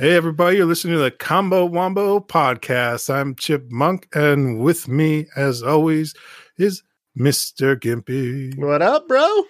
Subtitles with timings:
[0.00, 3.12] Hey, everybody, you're listening to the Combo Wombo podcast.
[3.12, 6.14] I'm Chip Monk, and with me, as always,
[6.56, 6.82] is
[7.18, 7.76] Mr.
[7.76, 8.56] Gimpy.
[8.56, 9.42] What up, bro?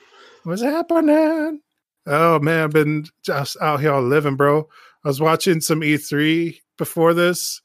[0.43, 1.61] What's happening?
[2.05, 4.68] Oh, man, I've been just out here living, bro.
[5.05, 7.63] I was watching some E3 before this,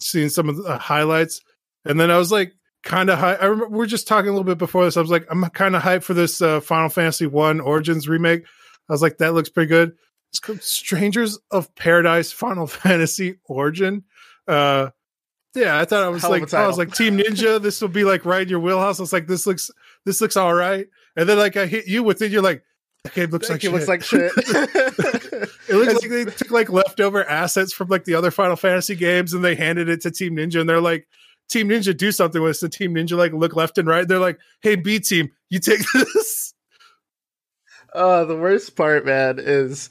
[0.00, 1.40] seeing some of the highlights,
[1.84, 3.34] and then I was like, kind of high.
[3.34, 4.96] I remember we are just talking a little bit before this.
[4.96, 8.42] I was like, I'm kind of hyped for this uh, Final Fantasy One Origins remake.
[8.88, 9.92] I was like, that looks pretty good.
[10.34, 14.02] It's called Strangers of Paradise Final Fantasy Origin.
[14.48, 14.90] Uh,
[15.54, 17.62] yeah, I thought I was Hell like, I was like Team Ninja.
[17.62, 18.98] This will be like right in your wheelhouse.
[18.98, 19.70] I was like, this looks,
[20.04, 20.88] this looks all right.
[21.14, 22.32] And then like I hit you with it.
[22.32, 22.64] You're like,
[23.04, 23.72] that game looks like it shit.
[23.72, 24.32] looks like shit.
[25.66, 29.34] It looks like they took like leftover assets from like the other Final Fantasy games
[29.34, 31.06] and they handed it to Team Ninja and they're like,
[31.48, 32.62] Team Ninja do something with this.
[32.64, 34.06] And Team Ninja like look left and right.
[34.08, 36.54] They're like, hey B team, you take this.
[37.94, 39.88] uh, the worst part, man, is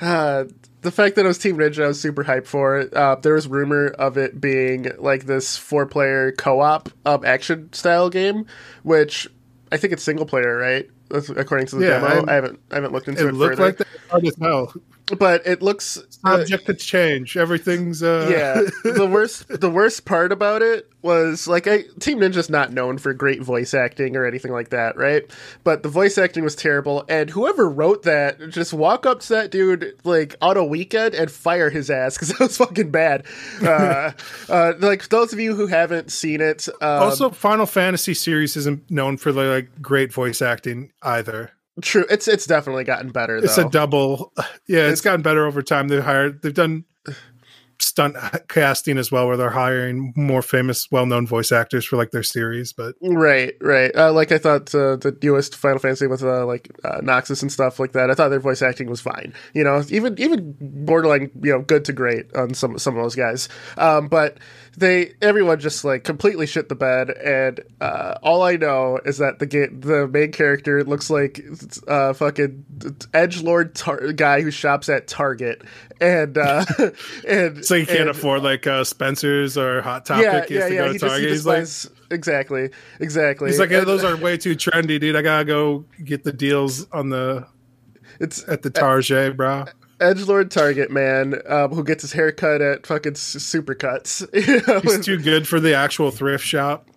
[0.00, 0.44] uh,
[0.82, 1.84] the fact that it was Team Ninja.
[1.84, 2.94] I was super hyped for it.
[2.94, 8.46] Uh, there was rumor of it being like this four-player co-op um, action style game,
[8.82, 9.26] which
[9.72, 10.88] I think it's single player, right?
[11.08, 12.24] That's according to the Yeah, demo.
[12.26, 14.36] I- I haven't I haven't looked into It it, looked further, like that hard as
[14.40, 14.72] hell.
[15.18, 17.36] But it looks uh, Subject to change.
[17.36, 18.62] Everything's uh yeah
[18.92, 23.14] the worst the worst part about it was like I, team ninja's not known for
[23.14, 25.30] great voice acting or anything like that right
[25.62, 29.52] but the voice acting was terrible and whoever wrote that just walk up to that
[29.52, 33.24] dude like on a weekend and fire his ass because it was fucking bad
[33.62, 34.10] uh,
[34.48, 38.90] uh, like those of you who haven't seen it um, also Final Fantasy series isn't
[38.90, 41.52] known for like great voice acting either.
[41.82, 44.32] True it's it's definitely gotten better It's though a double.
[44.66, 45.88] Yeah, it's It's- gotten better over time.
[45.88, 46.40] They've hired.
[46.42, 46.84] They've done
[47.78, 48.16] stunt
[48.48, 52.72] casting as well, where they're hiring more famous, well-known voice actors for like their series.
[52.72, 53.94] But Right, right.
[53.94, 57.52] Uh, like I thought uh, the newest Final Fantasy with uh, like uh, Noctis and
[57.52, 58.10] stuff like that.
[58.10, 59.34] I thought their voice acting was fine.
[59.52, 63.14] You know, even even borderline, you know, good to great on some some of those
[63.14, 63.50] guys.
[63.76, 64.38] Um, but
[64.76, 67.10] they everyone just like completely shit the bed.
[67.10, 71.44] And uh, all I know is that the ga- the main character looks like
[71.88, 72.64] uh, fucking
[73.14, 75.62] edge lord tar- guy who shops at Target.
[76.00, 76.64] And uh,
[77.26, 80.48] and so you can't and- afford like uh, Spencer's or Hot Topic.
[80.48, 81.66] he has to go to He just, he he's like,
[82.10, 82.70] exactly,
[83.00, 83.48] exactly.
[83.50, 85.16] he's like, "Hey, those are way too trendy, dude.
[85.16, 87.46] I gotta go get the deals on the
[88.20, 89.64] it's at the Target, bro."
[89.98, 94.26] Edgelord Target man um, who gets his hair cut at fucking supercuts.
[94.46, 94.80] You know?
[94.80, 96.88] He's too good for the actual thrift shop.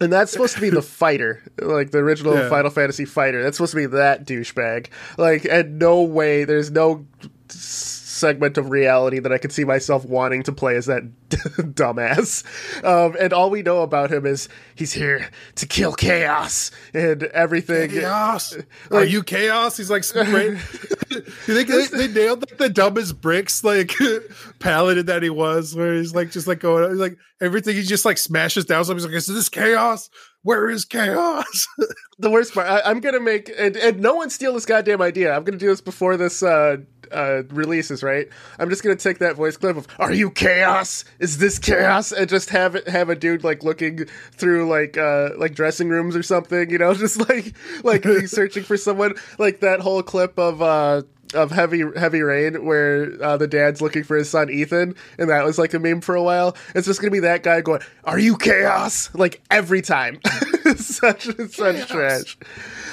[0.00, 2.48] and that's supposed to be the fighter, like the original Yeah.
[2.48, 3.42] Final Fantasy fighter.
[3.42, 4.88] That's supposed to be that douchebag.
[5.16, 7.06] Like, and no way, there's no
[7.50, 12.44] s- segment of reality that I could see myself wanting to play as that dumbass.
[12.84, 17.90] Um, and all we know about him is he's here to kill chaos and everything.
[17.90, 18.56] Chaos.
[18.92, 19.76] Are you chaos?
[19.76, 23.92] He's like, you think they, they nailed like, the dumbest bricks like
[24.60, 28.18] paladin that he was, where he's like just like going, like everything he just like
[28.18, 28.84] smashes down.
[28.84, 30.10] So he's like, is this chaos?
[30.42, 31.66] Where is chaos?
[32.20, 32.68] the worst part.
[32.68, 35.34] I, I'm gonna make and, and no one steal this goddamn idea.
[35.34, 36.76] I'm gonna do this before this uh,
[37.12, 38.02] uh, releases.
[38.02, 38.28] Right.
[38.58, 41.04] I'm just gonna take that voice clip of "Are you chaos?
[41.18, 45.30] Is this chaos?" and just have it have a dude like looking through like uh
[45.38, 46.70] like dressing rooms or something.
[46.70, 49.14] You know, just like like searching for someone.
[49.38, 51.02] Like that whole clip of uh
[51.34, 55.44] of heavy heavy rain where uh, the dad's looking for his son Ethan and that
[55.46, 58.18] was like a meme for a while it's just gonna be that guy going are
[58.18, 60.20] you chaos like every time
[60.76, 62.36] such such trash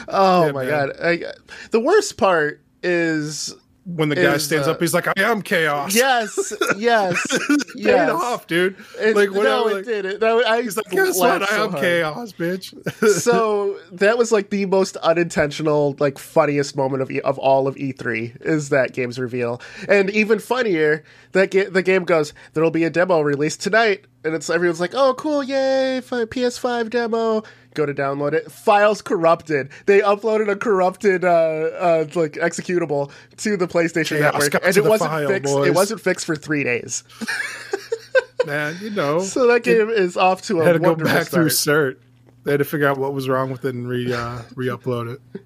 [0.07, 0.69] oh Yeah, my man.
[0.87, 1.23] god I,
[1.71, 3.53] the worst part is
[3.95, 5.95] when the guy Is, stands uh, up, he's like, I am chaos.
[5.95, 7.17] yes yes
[7.49, 8.75] Paid yes off, dude.
[8.99, 9.69] It- like no whatever.
[9.69, 11.51] it like, didn't no, I he's like, guess what?
[11.51, 11.81] I am hard.
[11.81, 12.73] chaos, bitch.
[13.21, 17.75] so that was like the most unintentional, like funniest moment of e- of all of
[17.75, 22.33] E3 is that game's reveal, and even funnier that ga- the game goes.
[22.53, 26.01] There'll be a demo released tonight, and it's everyone's like, "Oh, cool, yay!
[26.01, 27.43] fi- PS5 demo."
[27.75, 28.51] Go to download it.
[28.51, 29.69] Files corrupted.
[29.85, 34.83] They uploaded a corrupted, uh, uh, like executable to the PlayStation Chaos Network, and it
[34.83, 35.53] wasn't file, fixed.
[35.53, 35.67] boys.
[35.67, 37.03] It wasn't fixed for three days.
[38.45, 41.49] Man, you know, So that game is off to a had to go back through
[41.49, 41.97] cert.
[42.45, 45.41] They had to figure out what was wrong with it and re uh, re-upload it.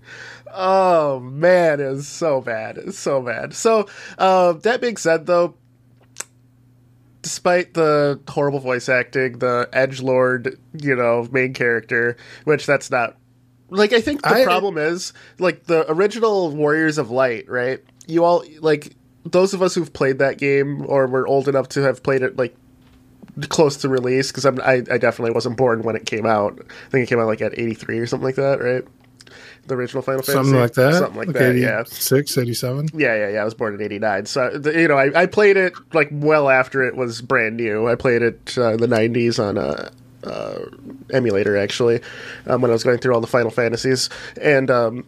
[0.53, 2.77] Oh man, it's so bad.
[2.77, 3.53] It's so bad.
[3.55, 3.87] So,
[4.19, 5.55] uh, that being said, though,
[7.23, 13.17] despite the horrible voice acting, the edge lord, you know, main character, which that's not
[13.69, 17.79] like I think the I- problem is like the original Warriors of Light, right?
[18.05, 21.81] You all like those of us who've played that game or were old enough to
[21.81, 22.55] have played it like
[23.49, 26.59] close to release because I'm I, I definitely wasn't born when it came out.
[26.59, 28.83] I think it came out like at 83 or something like that, right?
[29.67, 30.93] The original Final Fantasy, Something like that.
[30.95, 31.55] something like, that.
[31.55, 32.89] Yeah, 86, 87.
[32.93, 33.41] yeah, yeah, yeah.
[33.41, 36.49] I was born in '89, so the, you know, I, I played it like well
[36.49, 37.87] after it was brand new.
[37.87, 39.91] I played it uh, in the '90s on a.
[40.25, 40.69] Uh,
[41.11, 41.99] emulator actually
[42.47, 45.05] um, when I was going through all the Final Fantasies and um,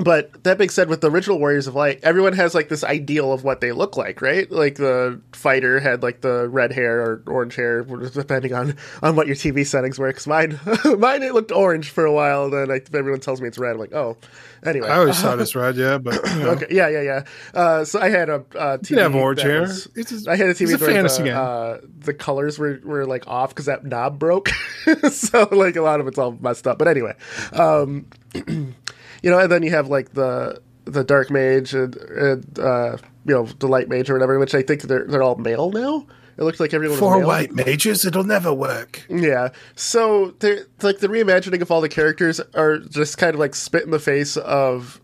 [0.00, 3.32] but that being said, with the original Warriors of Light, everyone has like this ideal
[3.32, 4.50] of what they look like, right?
[4.50, 9.26] Like the fighter had like the red hair or orange hair, depending on on what
[9.26, 10.08] your TV settings were.
[10.08, 10.60] Because mine,
[10.98, 13.72] mine it looked orange for a while, and then like, everyone tells me it's red.
[13.72, 14.16] I'm like, oh,
[14.64, 14.88] anyway.
[14.88, 17.24] I always thought it's red, yeah, but you know, okay, yeah, yeah, yeah.
[17.52, 18.90] Uh, so I had a uh, TV.
[18.90, 19.62] you have orange hair.
[19.62, 21.36] was- It's just, I had a TV it's a fantasy the, game.
[21.38, 24.50] uh, the colors were, were like off because that knob broke.
[25.10, 26.78] so like a lot of it's all messed up.
[26.78, 27.14] But anyway,
[27.52, 28.06] um,
[29.22, 33.34] you know, and then you have like the the dark mage and, and uh, you
[33.34, 36.06] know the light mage or whatever, which I think they're they're all male now.
[36.36, 37.26] It looks like everyone male.
[37.26, 39.04] white mages, it'll never work.
[39.08, 39.48] Yeah.
[39.74, 43.82] So they're like the reimagining of all the characters are just kind of like spit
[43.82, 45.00] in the face of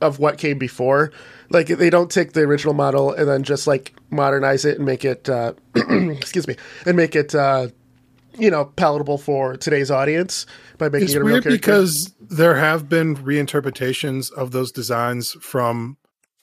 [0.00, 1.10] of what came before.
[1.50, 5.04] Like they don't take the original model and then just like modernize it and make
[5.04, 6.56] it uh excuse me
[6.86, 7.68] and make it uh
[8.38, 10.46] you know palatable for today's audience
[10.78, 11.58] by making It's it a real weird character.
[11.58, 15.96] because there have been reinterpretations of those designs from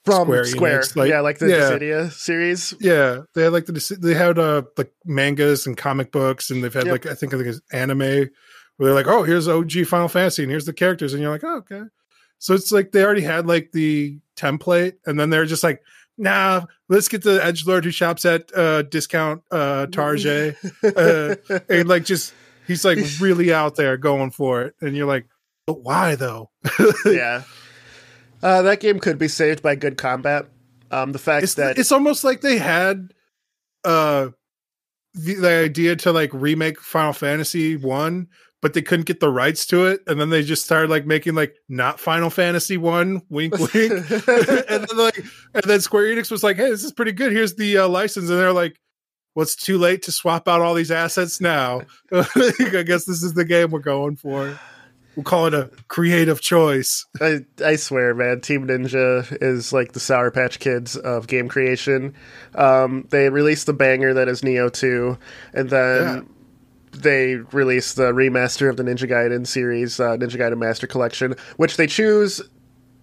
[0.03, 1.55] from Square Square, Enix, like- yeah, like the yeah.
[1.71, 2.73] Dissidia series.
[2.79, 6.73] yeah they had like the they had uh like mangas and comic books and they've
[6.73, 6.91] had Yep.
[6.91, 8.29] like I think like an anime where
[8.79, 11.57] they're like oh here's OG Final Fantasy and here's the characters and you're like oh,
[11.57, 11.81] okay
[12.37, 15.81] so it's like they already had like the template and then they're just like
[16.17, 21.35] nah let's get the edge lord who shops at uh discount uh Target uh,
[21.69, 22.33] and like just
[22.67, 25.27] he's like really out there going for it and you're like
[25.67, 26.49] but why though
[27.05, 27.43] yeah.
[28.43, 30.45] Uh, that game could be saved by good combat.
[30.91, 33.11] Um, the fact it's that it's almost like they had
[33.83, 34.29] uh
[35.15, 38.27] the, the idea to like remake Final Fantasy one,
[38.65, 41.35] but they couldn't get the rights to it, and then they just started like making
[41.35, 43.71] like not Final Fantasy one, wink wink,
[44.09, 45.23] and then like
[45.53, 47.31] and then Square Enix was like, hey, this is pretty good.
[47.31, 48.79] Here's the uh, license, and they're like.
[49.35, 51.81] Well, it's too late to swap out all these assets now.
[52.13, 54.57] I guess this is the game we're going for.
[55.15, 57.05] We'll call it a creative choice.
[57.21, 62.13] I, I swear, man, Team Ninja is like the Sour Patch Kids of game creation.
[62.55, 65.17] Um, they released the banger that is Nioh 2,
[65.53, 66.21] and then Yeah.
[67.01, 71.77] They released the remaster of the Ninja Gaiden series, uh, Ninja Gaiden Master Collection, which
[71.77, 72.41] they choose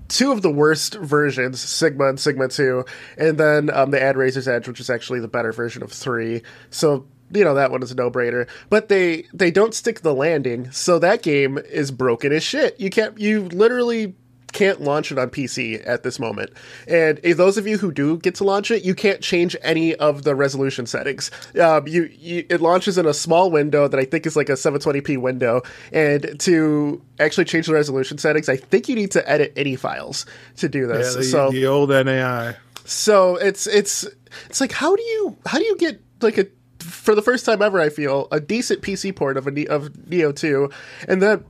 [0.08, 2.84] two of the worst versions, Sigma and Sigma 2,
[3.16, 6.42] and then um, they add Razor's Edge, which is actually the better version of 3.
[6.70, 8.46] So, you know, that one is a no-brainer.
[8.68, 12.78] But they they don't stick the landing, so that game is broken as shit.
[12.78, 14.14] You can't you literally
[14.52, 16.50] can't launch it on PC at this moment.
[16.86, 20.22] And those of you who do get to launch it, you can't change any of
[20.24, 21.30] the resolution settings.
[21.60, 24.52] Um, you, you it launches in a small window that I think is like a
[24.52, 25.62] 720p window,
[25.92, 30.26] and to actually change the resolution settings, I think you need to edit any files
[30.56, 31.14] to do Yeah, this.
[31.16, 32.56] the, so the old NAI.
[32.84, 34.06] so it's it's
[34.48, 36.46] it's like how do you how do you get like a
[36.78, 40.34] for the first time ever I feel a decent PC port of a of Nioh
[40.34, 40.68] 2
[41.08, 41.44] and then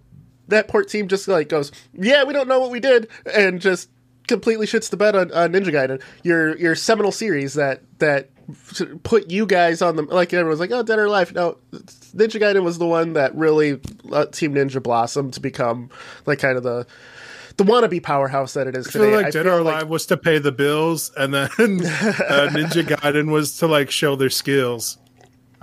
[0.49, 3.89] that port team just like goes yeah we don't know what we did and just
[4.29, 8.31] completely shits the bed on, on Ninja Gaiden your your seminal series that that
[9.03, 12.63] put you guys on the like everyone's like oh Dead or Alive no Ninja Gaiden
[12.63, 15.91] was the one that really let Team Ninja blossom to become
[16.27, 16.87] like kind of the
[17.57, 19.05] the wannabe powerhouse that it is I today.
[19.05, 21.49] feel like Dead feel or Alive was to pay the bills, and then uh,
[22.53, 24.99] Ninja Gaiden was to like show their skills.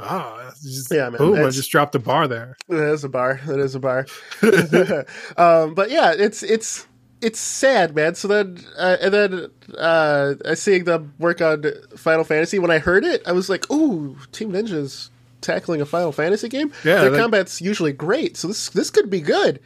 [0.02, 1.46] Ah, just, Yeah, man, boom!
[1.46, 2.58] I just dropped a bar there.
[2.68, 3.40] It is a bar.
[3.48, 4.06] It is a bar.
[5.38, 6.88] um, but yeah, it's it's
[7.22, 8.16] it's sad, man.
[8.16, 11.66] So then, uh, and then uh, I seeing them work on
[11.98, 12.60] Final Fantasy.
[12.60, 16.72] When I heard it, I was like, "Ooh, Team Ninja's tackling a Final Fantasy game.
[16.84, 19.60] Yeah, their like- combat's usually great, so this this could be good."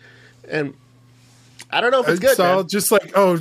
[0.50, 0.74] And
[1.70, 2.36] I don't know if it's good.
[2.36, 2.68] saw man.
[2.68, 3.40] just like oh,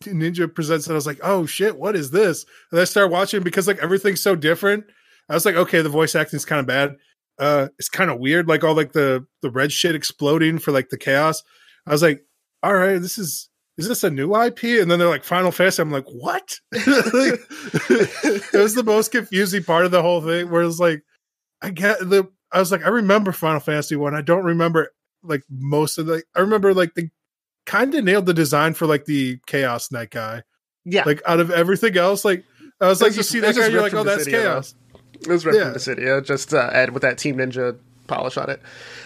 [0.00, 2.46] Ninja presents, and I was like, oh shit, what is this?
[2.70, 4.84] And I start watching because like everything's so different.
[5.28, 6.96] I was like, okay, the voice acting is kind of bad.
[7.38, 10.88] Uh, it's kind of weird, like all like the the red shit exploding for like
[10.88, 11.42] the chaos.
[11.86, 12.24] I was like,
[12.62, 14.64] all right, this is is this a new IP?
[14.64, 15.80] And then they're like Final Fantasy.
[15.80, 16.58] I'm like, what?
[16.72, 17.40] Like,
[18.52, 20.50] it was the most confusing part of the whole thing.
[20.50, 21.02] Where it's like,
[21.62, 22.28] I get the.
[22.50, 24.14] I was like, I remember Final Fantasy one.
[24.14, 24.90] I don't remember
[25.22, 26.22] like most of the.
[26.34, 27.08] I remember like the
[27.66, 30.42] kind of nailed the design for like the Chaos Knight guy.
[30.84, 32.44] Yeah, Like out of everything else, like
[32.80, 34.72] I was like, you see that guy, you're like, oh, that's chaos.
[34.72, 34.78] though.
[35.20, 35.64] It was ripped yeah.
[35.64, 36.04] from the city.
[36.24, 38.60] Just uh, add with that Team Ninja polish on it.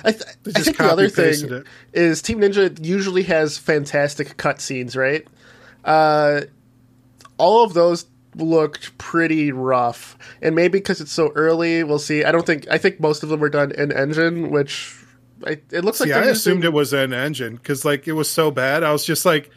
[0.04, 1.66] I, th- I think the other thing it.
[1.92, 5.26] is Team Ninja usually has fantastic cutscenes, right?
[5.84, 6.42] Uh,
[7.38, 12.24] all of those looked pretty rough, and maybe because it's so early, we'll see.
[12.24, 14.94] I don't think I think most of them were done in engine, which
[15.44, 18.12] I, it looks See, like I they're assumed it was an engine because like it
[18.12, 18.82] was so bad.
[18.82, 19.50] I was just like,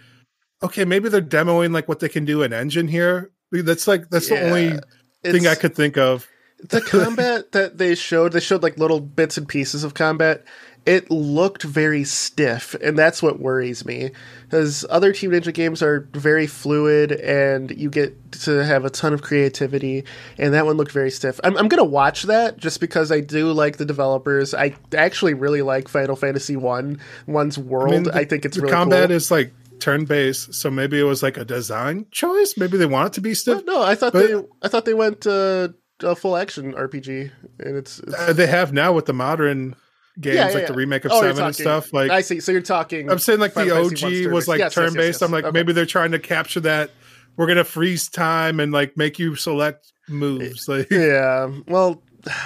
[0.64, 3.32] okay, maybe they're demoing like what they can do in engine here.
[3.52, 4.80] That's like that's the Yeah, only
[5.24, 6.28] thing I could think of.
[6.60, 10.44] The combat that they showed they showed like little bits and pieces of combat
[10.86, 14.12] it looked very stiff and that's what worries me
[14.44, 19.12] because other team ninja games are very fluid and you get to have a ton
[19.12, 20.04] of creativity
[20.38, 23.52] and that one looked very stiff i'm, I'm gonna watch that just because i do
[23.52, 28.46] like the developers i actually really like final fantasy one one's world i, the- think
[28.46, 29.16] it's the really combat cool.
[29.18, 32.54] is like turn based, so maybe it was like a design choice.
[32.58, 33.66] Maybe they want it to be stiff.
[33.66, 35.68] no i thought but- they i thought they went uh,
[36.04, 39.76] a full action rpg and it's, it's Uh, they have now with the modern
[40.20, 40.68] games, Yeah, yeah, like yeah.
[40.68, 41.94] the remake of Oh, Seven and stuff.
[41.94, 42.40] Like I see.
[42.40, 43.10] So you're talking.
[43.10, 44.60] I'm saying, like the Final Fantasy OG was like.
[44.60, 45.54] Yes, yes, yes, I'm like Okay.
[45.54, 46.92] maybe they're trying to capture that.
[47.38, 50.68] We're gonna freeze time and like make you select moves.
[50.70, 51.50] Like Yeah.
[51.68, 52.02] Well,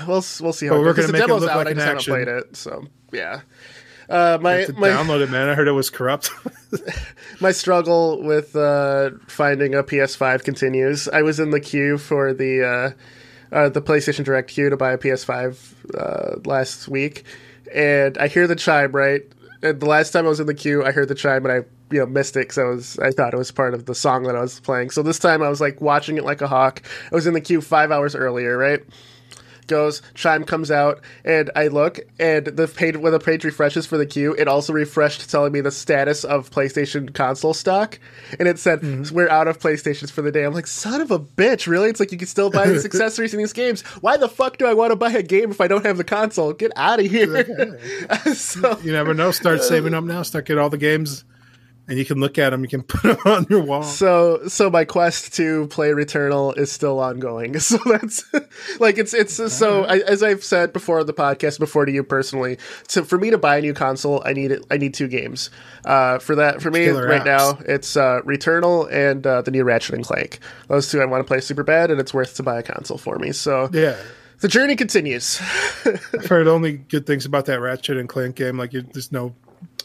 [0.08, 0.76] we'll we'll see how.
[0.76, 1.58] It we're gonna the make it demo's look out.
[1.58, 2.14] like I an action.
[2.14, 2.56] played it.
[2.56, 3.42] So yeah.
[4.10, 5.48] Uh, I my to my download it, man.
[5.50, 6.32] I heard it was corrupt.
[7.40, 11.08] my struggle with uh, finding a PS5 continues.
[11.08, 12.92] I was in the queue for the uh,
[13.52, 17.24] uh, the PlayStation Direct queue to buy a PS5 uh, last week,
[17.74, 19.22] and I hear the chime right.
[19.62, 21.66] And the last time I was in the queue, I heard the chime and I
[21.92, 24.24] you know missed it because I was I thought it was part of the song
[24.24, 24.92] that I was playing.
[24.92, 26.82] So this time I was like watching it like a hawk.
[27.12, 28.82] I was in the queue five hours earlier, right?
[29.70, 33.98] Goes, chime comes out, and I look, and the page when the page refreshes for
[33.98, 38.00] the queue, it also refreshed telling me the status of PlayStation console stock,
[38.38, 39.16] and it said mm-hmm.
[39.16, 40.44] we're out of PlayStations for the day.
[40.44, 41.90] I'm like, son of a bitch, really?
[41.90, 43.82] It's like you can still buy these accessories in these games.
[44.02, 46.04] Why the fuck do I want to buy a game if I don't have the
[46.04, 46.52] console?
[46.54, 47.80] Get out of here!
[48.34, 49.32] so you never know.
[49.32, 50.24] Start saving up now.
[50.24, 51.24] Start getting all the games,
[51.90, 52.62] and you can look at them.
[52.62, 53.84] You can put them on your wall.
[53.84, 57.56] so so my quest to play Returnal is still ongoing.
[57.60, 58.24] So that's
[58.80, 62.04] like it's it's so I, as I've said before on the podcast, before to you
[62.04, 62.58] personally.
[62.88, 64.66] So for me to buy a new console, I need it.
[64.72, 65.50] I need two games.
[65.86, 67.26] Uh, for that, for me Killer right apps.
[67.26, 70.40] now, it's uh, Returnal and uh, the new Ratchet and Clank.
[70.68, 72.98] Those two I want to play super bad, and it's worth to buy a console
[72.98, 73.32] for me.
[73.32, 73.98] So Yeah,
[74.40, 75.42] the journey continues.
[75.86, 78.58] I've heard only good things about that Ratchet and Clank game.
[78.58, 79.36] Like you, there's no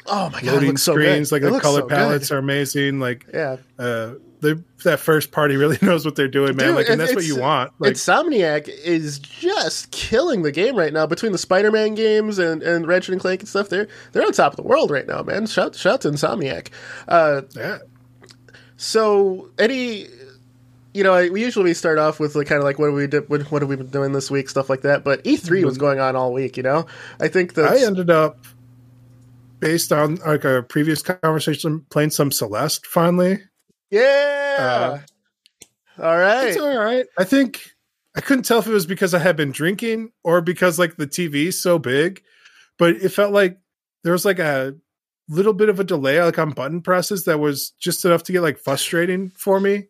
[0.07, 1.31] Oh my god, it loading so screens.
[1.31, 1.43] good.
[1.43, 1.97] like It the color so good.
[1.97, 3.01] palettes are amazing.
[3.01, 3.57] Like Yeah.
[3.79, 6.67] uh, they, that first party really knows what they're doing, man.
[6.67, 7.73] Dude, like, and that's what you want.
[7.79, 12.87] Like, Insomniac is just killing the game right now between the Spider-Man games and, and
[12.87, 13.71] Ratchet and Clank and stuff.
[13.71, 15.47] They're they're on top of the world right now, man.
[15.47, 16.69] Shout shout to Insomniac.
[17.09, 17.79] Uh, yeah,
[18.77, 20.09] so any,
[20.93, 23.07] you know, I- we usually start off with like kind of like what have we
[23.07, 25.05] did, what, what have we been doing this week, stuff like that.
[25.05, 26.57] But E3 was going on all week.
[26.57, 26.87] You know,
[27.21, 28.39] I think that I ended up
[29.65, 33.39] based on like a previous conversation playing some Celeste finally.
[33.91, 35.01] yeah.
[35.97, 36.49] Uh, all right.
[36.49, 37.07] It's all right.
[37.17, 37.63] I think
[38.15, 41.07] I couldn't tell if it was because I had been drinking or because like the
[41.07, 42.23] TV is so big,
[42.79, 43.59] but it felt like
[44.03, 44.75] there was like a
[45.31, 48.43] little bit of a delay like on button presses that was just enough to get
[48.43, 49.85] like frustrating for me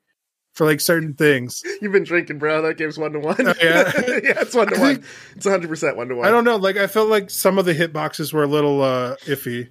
[0.55, 1.63] for like certain things.
[1.83, 2.63] You've been drinking, bro.
[2.63, 3.37] That game's one to one.
[3.39, 3.93] Oh, yeah?
[3.97, 5.05] yeah, it's one to one.
[5.37, 6.27] It's 100 percent one to one.
[6.27, 9.17] I don't know, like I felt like some of the hitboxes were a little uh
[9.25, 9.69] iffy.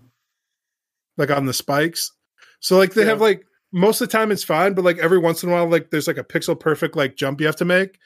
[1.17, 2.11] Like on the spikes.
[2.59, 3.09] So like they Yeah.
[3.09, 5.67] have like most of the time it's fine, but like every once in a while,
[5.69, 7.97] like there's like a pixel perfect like jump you have to make.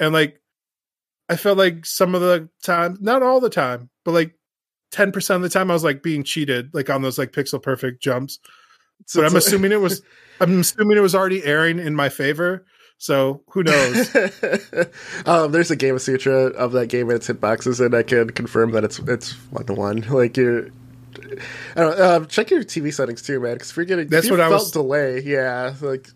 [0.00, 0.40] And like
[1.28, 4.34] I felt like some of the time, not all the time, but like
[4.92, 8.02] 10% of the time I was like being cheated, like on those like pixel perfect
[8.02, 8.38] jumps.
[9.06, 10.02] So But I'm assuming it was
[10.40, 12.64] I'm assuming it was already airing in my favor.
[12.98, 14.14] So who knows?
[15.26, 18.30] um, there's a Game of Sutra of that game and its hitboxes, and I can
[18.30, 20.02] confirm that it's it's one to one.
[20.10, 20.70] Like you,
[21.76, 23.54] I don't know, um, check your TV settings too, man.
[23.54, 25.20] Because if you're getting That's you what I was- delay.
[25.20, 26.08] Yeah, like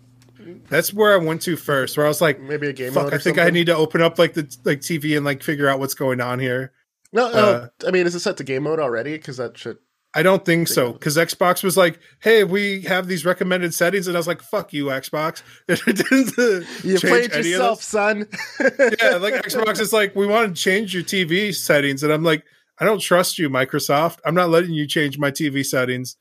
[0.69, 2.93] That's where I went to first, where I was like, maybe a game.
[2.93, 5.69] fuck, I think I need to open up like the like TV and like figure
[5.69, 6.73] out what's going on here.
[7.13, 7.39] No, no.
[7.39, 9.13] uh, I mean, is it set to game mode already?
[9.13, 9.79] Because that should.
[10.15, 14.17] I don't think so because Xbox was like, "Hey, we have these recommended settings," and
[14.17, 18.27] I was like, "Fuck you, Xbox!" It didn't You change played yourself, son.
[18.61, 22.43] Yeah, like Xbox is like, "We want to change your TV settings," and I'm like,
[22.81, 24.19] "I don't trust you, Microsoft.
[24.25, 26.17] I'm not letting you change my TV settings."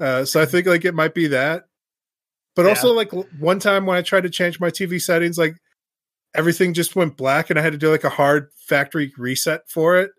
[0.00, 1.64] Uh, so I think like it might be that,
[2.54, 2.70] but Yeah.
[2.70, 5.56] also like one time when I tried to change my TV settings, like
[6.34, 9.98] everything just went black, and I had to do like a hard factory reset for
[9.98, 10.10] it.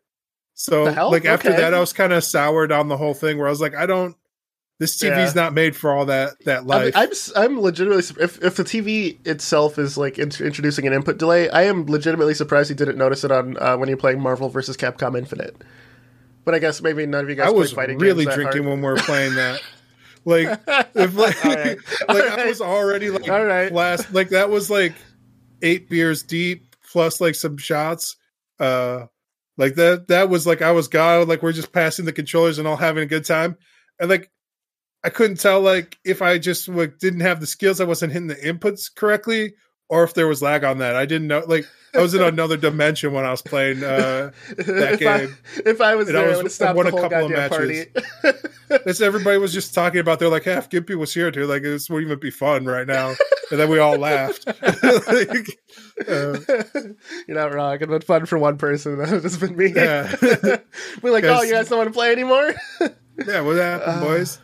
[0.60, 1.58] So like after Okay.
[1.62, 3.86] that, I was kind of soured on the whole thing, where I was like, I
[3.86, 4.16] don't.
[4.80, 5.42] This TV's Yeah.
[5.44, 6.96] not made for all that that I life.
[6.96, 11.18] mean, I'm I'm legitimately if if the TV itself is like int- introducing an input
[11.18, 14.50] delay, I am legitimately surprised you didn't notice it on uh, when you're playing Marvel
[14.50, 15.56] versus Capcom Infinite.
[16.44, 18.66] But I guess maybe none of you guys I was fighting really drinking hard.
[18.66, 19.62] when we were playing that.
[20.26, 20.60] Like,
[20.94, 21.78] if like, right.
[22.10, 23.72] like All I was already like All right.
[23.72, 24.94] last like that was like
[25.62, 28.18] eight beers deep plus like some shots.
[28.60, 29.06] Uh
[29.58, 32.68] Like that that was like I was God, like we're just passing the controllers and
[32.68, 33.58] all having a good time.
[34.00, 34.32] And like
[35.04, 38.28] I couldn't tell like if I just like didn't have the skills, I wasn't hitting
[38.28, 39.56] the inputs correctly,
[39.90, 40.96] or if there was lag on that.
[40.96, 41.44] I didn't know.
[41.46, 45.38] Like I was in another dimension when I was playing uh, that if game.
[45.58, 47.34] I, if I was And I there, I, was- would I won the a couple
[47.34, 47.86] of party.
[49.06, 50.20] Everybody was just talking about.
[50.20, 51.46] They're like, half Gimpy was here too.
[51.48, 53.15] Like this wouldn't even be fun right now.
[53.50, 54.46] And then we all laughed.
[55.08, 55.60] Like,
[56.08, 56.38] uh,
[57.27, 57.75] You're not wrong.
[57.75, 58.98] It'd been fun for one person.
[58.98, 59.72] That would have been me.
[59.75, 60.58] Yeah.
[61.01, 62.53] We're like, oh, you guys don't want to play anymore?
[63.25, 64.39] yeah, what happened, Uh, boys?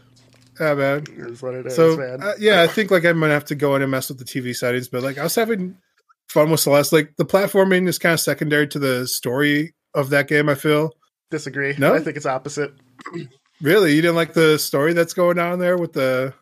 [0.60, 1.04] Yeah, man.
[1.18, 2.22] That's what it is, so man.
[2.24, 4.26] uh, yeah, I think like I'm gonna have to go in and mess with the
[4.26, 5.78] TV settings, but like I was having
[6.34, 6.92] fun with Celeste.
[6.92, 10.50] Like the platforming is kind of secondary to the story of that game.
[10.50, 10.92] I feel
[11.32, 11.74] Disagree.
[11.78, 11.94] No?
[11.96, 12.74] I think it's opposite.
[13.62, 16.34] really you didn't like the story that's going on there with the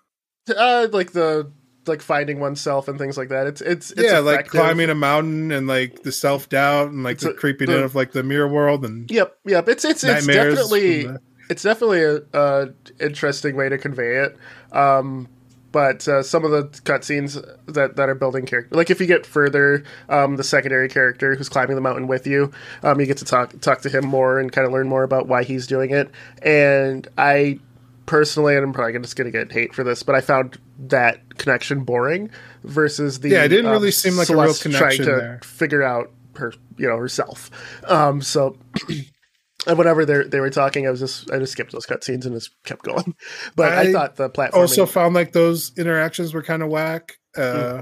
[0.49, 1.51] Uh, like the
[1.87, 3.47] like finding oneself and things like that.
[3.47, 7.15] It's it's, it's yeah, like climbing a mountain and like the self doubt and like
[7.15, 9.67] It's the a- creeping the- in of like the mirror world and Yep, yep.
[9.69, 11.19] It's it's it's definitely the-
[11.49, 12.69] it's definitely a, a
[12.99, 14.37] interesting way to convey it.
[14.71, 15.27] Um,
[15.71, 19.25] but uh, some of the cutscenes that, that are building character, like if you get
[19.25, 22.51] further, um, the secondary character who's climbing the mountain with you,
[22.83, 25.27] um, you get to talk talk to him more and kind of learn more about
[25.27, 26.09] why he's doing it.
[26.41, 27.59] And I
[28.05, 31.37] personally, and I'm probably just going to get hate for this, but I found that
[31.37, 32.29] connection boring
[32.63, 35.21] versus the Yeah, it didn't um, really seem like a real Celeste connection trying to
[35.21, 35.39] there.
[35.43, 37.49] figure out her, you know, herself.
[37.87, 38.57] Um, so
[39.67, 42.33] and whenever they they were talking, I was just I just skipped those cutscenes and
[42.35, 43.15] just kept going.
[43.55, 47.17] But I, I thought the platform also found like those interactions were kind of whack
[47.37, 47.81] uh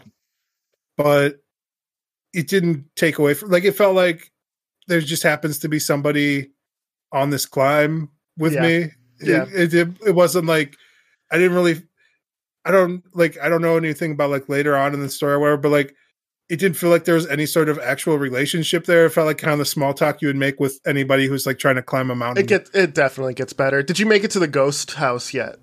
[0.98, 1.38] but
[2.34, 4.32] it didn't take away from like it felt like
[4.88, 6.52] there just happens to be somebody
[7.12, 8.62] on this climb with Yeah.
[8.62, 9.46] me Yeah.
[9.52, 10.76] it, it, it wasn't like
[11.32, 11.82] i didn't really
[12.66, 15.40] i don't like i don't know anything about like later on in the story or
[15.40, 15.96] whatever but like
[16.50, 19.38] it didn't feel like there was any sort of actual relationship there it felt like
[19.38, 22.10] kind of the small talk you would make with anybody who's like trying to climb
[22.10, 23.84] a mountain it get it definitely gets better.
[23.84, 25.58] Did you make it to the ghost house yet?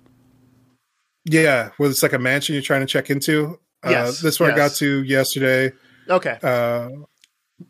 [1.25, 3.59] Yeah, where it's like a mansion you're trying to check into.
[3.85, 5.73] Yes, uh, this one I got to yesterday.
[6.09, 6.37] Okay.
[6.41, 6.89] Uh,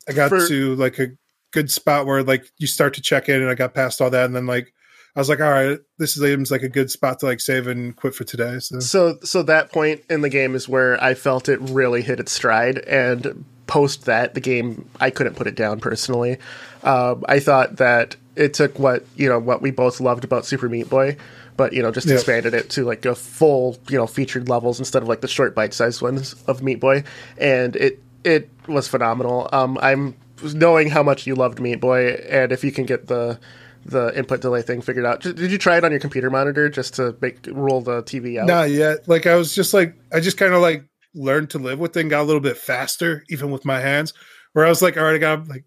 [0.08, 1.08] I got For- to like a
[1.52, 4.26] good spot where like you start to check in, and I got past all that,
[4.26, 4.74] and then like
[5.18, 7.96] I was like, all right, this seems like a good spot to like save and
[7.96, 8.60] quit for today.
[8.60, 12.20] So So so that point in the game is where I felt it really hit
[12.20, 16.38] its stride and post that the game I couldn't put it down personally.
[16.84, 20.70] Um, I thought that it took what you know what we both loved about Super
[20.70, 21.18] Meat Boy,
[21.58, 22.14] but you know just Yeah.
[22.14, 25.56] expanded it to like a full you know featured levels instead of like the short
[25.56, 27.04] bite sized ones of Meat Boy,
[27.40, 29.50] and it it was phenomenal.
[29.52, 30.14] Um, I'm
[30.54, 33.40] knowing how much you loved Meat Boy, and if you can get the
[33.88, 35.22] the input delay thing figured out.
[35.22, 38.48] Did you try it on your computer monitor just to make roll the TV out?
[38.48, 39.08] not yet.
[39.08, 40.84] Like I was just like I just kind of like
[41.16, 44.14] learned to live with it and got a little bit faster, even with my hands.
[44.54, 45.66] Where I was like, all right, I got like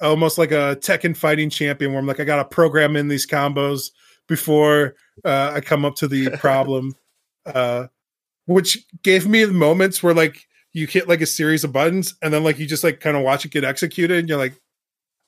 [0.00, 3.26] almost like a Tekken fighting champion, where I'm like, I got to program in these
[3.26, 3.90] combos
[4.28, 6.94] before uh, I come up to the problem,
[7.46, 7.88] uh,
[8.46, 12.44] which gave me moments where like you hit like a series of buttons and then
[12.44, 14.54] like you just like kind of watch it get executed, and you're like,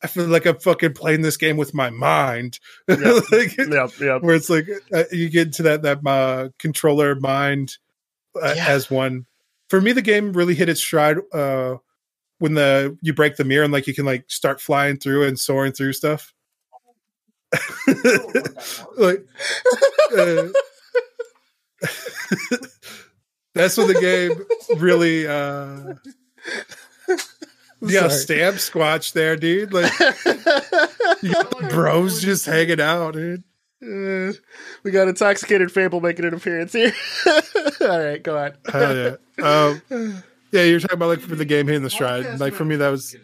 [0.02, 2.58] I feel like I'm fucking playing this game with my mind.
[2.88, 3.20] Yeah.
[3.30, 4.22] Like, Yep, yep.
[4.22, 7.76] where it's like uh, you get into that that uh, controller mind
[8.42, 8.66] uh, Yeah.
[8.68, 9.26] as one.
[9.68, 11.76] For me, the game really hit its stride uh,
[12.38, 15.38] when the you break the mirror and like you can like start flying through and
[15.38, 16.32] soaring through stuff.
[18.96, 19.26] like
[20.16, 20.48] uh,
[23.54, 24.32] that's when the game
[24.80, 25.94] really uh
[27.90, 28.10] yeah Sorry.
[28.10, 33.42] stamp squatch there dude like you got the bros just hanging out dude
[33.82, 34.32] Uh,
[34.82, 36.92] we got intoxicated fable making an appearance here.
[37.80, 38.52] All right, go on.
[38.70, 39.16] Hell yeah.
[39.42, 42.38] Um, yeah, you're talking about like for the game hitting the stride.
[42.38, 43.16] Like for me, that was.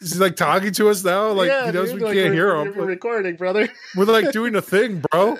[0.00, 1.30] Is he like talking to us now?
[1.32, 2.76] Like yeah, he knows dude, we like, can't we're- hear we're- him.
[2.78, 3.68] We're recording, brother.
[3.96, 5.36] We're like doing a thing, bro.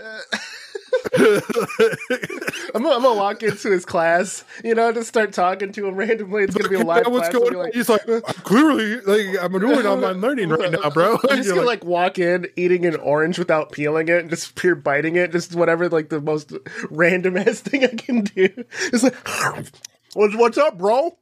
[1.14, 5.94] I'm gonna, I'm gonna walk into his class, you know, just start talking to him
[5.94, 6.44] randomly.
[6.44, 7.32] It's gonna be a live What's class.
[7.32, 7.62] Going on?
[7.62, 8.04] like, He's like,
[8.44, 11.18] clearly, like I'm doing online learning right now, bro.
[11.30, 14.54] I'm just gonna like, like walk in, eating an orange without peeling it, and just
[14.54, 16.52] pure biting it, just whatever, like the most
[16.90, 18.48] random ass thing I can do.
[18.92, 19.14] It's like,
[20.14, 21.16] what's, what's up, bro?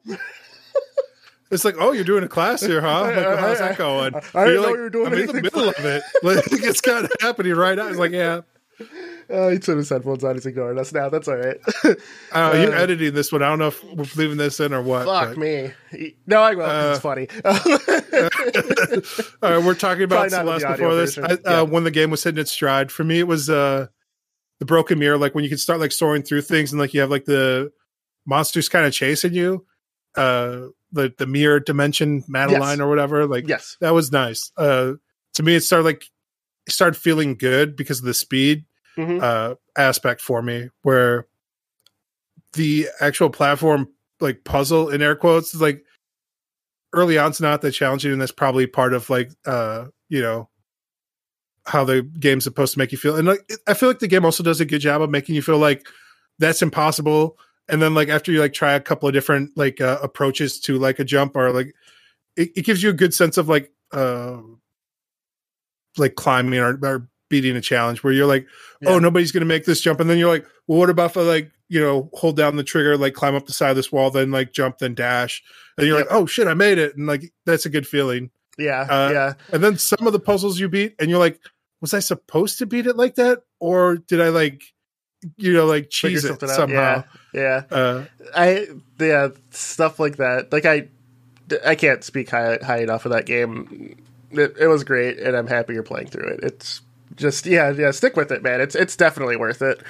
[1.50, 3.02] it's like, oh, you're doing a class here, huh?
[3.02, 4.14] Like, well, how's that going?
[4.14, 6.02] I didn't You're know like, you were doing I'm in the middle of it.
[6.22, 7.88] Like it's kind of happening right now.
[7.88, 8.40] It's like, yeah.
[9.30, 10.34] Oh, he took his headphones on.
[10.34, 11.08] He's ignoring us now.
[11.08, 11.58] That's all right.
[11.82, 11.98] Don't
[12.32, 13.42] you're Uh, editing this one.
[13.42, 15.06] I don't know if we're leaving this in or what.
[15.06, 15.72] Fuck but- me.
[16.26, 16.64] No, I will.
[16.64, 17.28] Uh, it's funny.
[19.42, 21.18] All right, we're talking about Probably not with Celeste before this.
[21.18, 21.62] I, uh, Yeah.
[21.62, 23.86] When the game was hitting its stride, for me, it was uh,
[24.58, 25.18] the broken mirror.
[25.18, 27.70] Like when you can start like soaring through things, and like you have like the
[28.26, 29.64] monsters kind of chasing you.
[30.16, 32.80] Uh, the the mirror dimension Madeline Yes.
[32.80, 33.26] or whatever.
[33.26, 33.76] Like yes.
[33.80, 34.50] that was nice.
[34.56, 34.92] Uh,
[35.34, 36.04] to me, it started like
[36.66, 38.64] it started feeling good because of the speed
[38.96, 39.22] Mhm.
[39.22, 41.26] uh, aspect for me, where
[42.52, 43.88] the actual platform
[44.20, 45.84] like puzzle in air quotes is like
[46.92, 50.48] early on it's not that challenging and that's probably part of like uh you know
[51.66, 54.24] how the game's supposed to make you feel and like i feel like the game
[54.24, 55.86] also does a good job of making you feel like
[56.38, 57.36] that's impossible
[57.68, 60.78] and then like after you like try a couple of different like uh, approaches to
[60.78, 61.74] like a jump or like
[62.36, 64.36] it, it gives you a good sense of like uh
[65.96, 68.46] like climbing or, or beating a challenge where you're like
[68.86, 68.98] oh Yeah.
[69.00, 71.50] nobody's gonna make this jump and then you're like well what about if i like
[71.68, 74.30] you know hold down the trigger like climb up the side of this wall then
[74.30, 75.42] like jump then dash
[75.78, 76.06] and you're Yep.
[76.10, 79.32] like oh shit i made it and like that's a good feeling Yeah, Uh, yeah.
[79.52, 81.40] and then some of the puzzles you beat and you're like
[81.80, 84.62] was i supposed to beat it like that or did i like
[85.38, 86.50] you know like cheese it out.
[86.50, 87.76] somehow Yeah, yeah.
[87.76, 88.04] uh
[88.36, 88.68] I
[89.00, 90.52] yeah stuff like that.
[90.52, 90.88] Like I,
[91.64, 93.96] I can't speak high high enough of that game.
[94.30, 96.40] It, it was great, and I'm happy you're playing through it.
[96.42, 96.80] It's
[97.16, 98.60] just yeah yeah stick with it, man.
[98.60, 99.80] It's it's definitely worth it.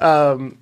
[0.00, 0.58] Um,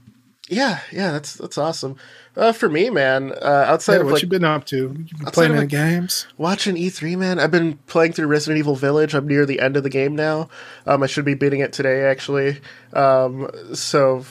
[0.49, 1.97] yeah yeah that's that's awesome.
[2.37, 4.93] Uh, for me, man, uh, outside yeah, of what like you been up to you
[4.93, 9.15] been playing of, like- games watching E3, man, I've been playing through Resident Evil Village.
[9.15, 10.49] I'm near the end of the game now.
[10.87, 12.61] Um, I should be beating it today, actually.
[12.93, 14.27] Um, so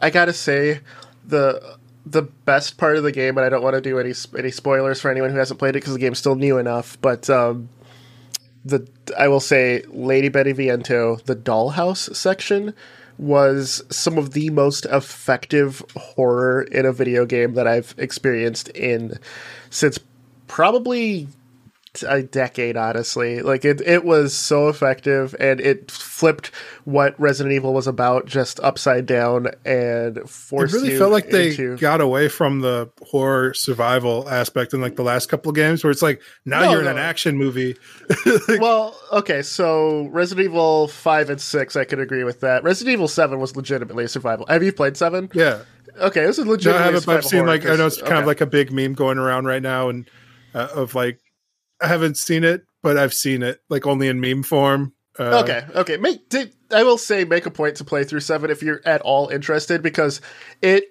[0.00, 0.80] I gotta say,
[1.24, 4.50] the the best part of the game, and I don't want to do any any
[4.50, 7.00] spoilers for anyone who hasn't played it because the game's still new enough.
[7.00, 7.68] But um,
[8.66, 12.74] the I will say, Lady Beneviento, the Dollhouse section
[13.18, 19.18] was some of the most effective horror in a video game that I've experienced in
[19.70, 19.98] since
[20.48, 21.28] probably
[22.02, 23.40] a decade honestly.
[23.42, 26.50] Like it it was so effective and it flipped
[26.84, 30.74] what resident evil was about just upside down and forced.
[30.74, 35.02] it really felt like they got away from the horror survival aspect in like the
[35.02, 37.76] last couple of games where it's like now No, you're in an action movie.
[38.48, 42.62] Well okay so resident evil 5 and 6 i could agree with that.
[42.64, 44.46] Resident evil 7 was legitimately a survival.
[44.46, 45.62] Have you played 7 yeah.
[45.98, 47.08] Okay this is No, I haven't.
[47.08, 49.62] I've seen like I know it's kind of like a big meme going around right
[49.62, 50.08] now, and
[50.54, 51.20] uh, of like
[51.80, 54.92] I haven't seen it, but I've seen it like only in meme form.
[55.18, 55.96] Uh, okay, okay.
[55.96, 59.00] Make t- I will say make a point to play through seven if you're at
[59.00, 60.20] all interested because
[60.60, 60.84] it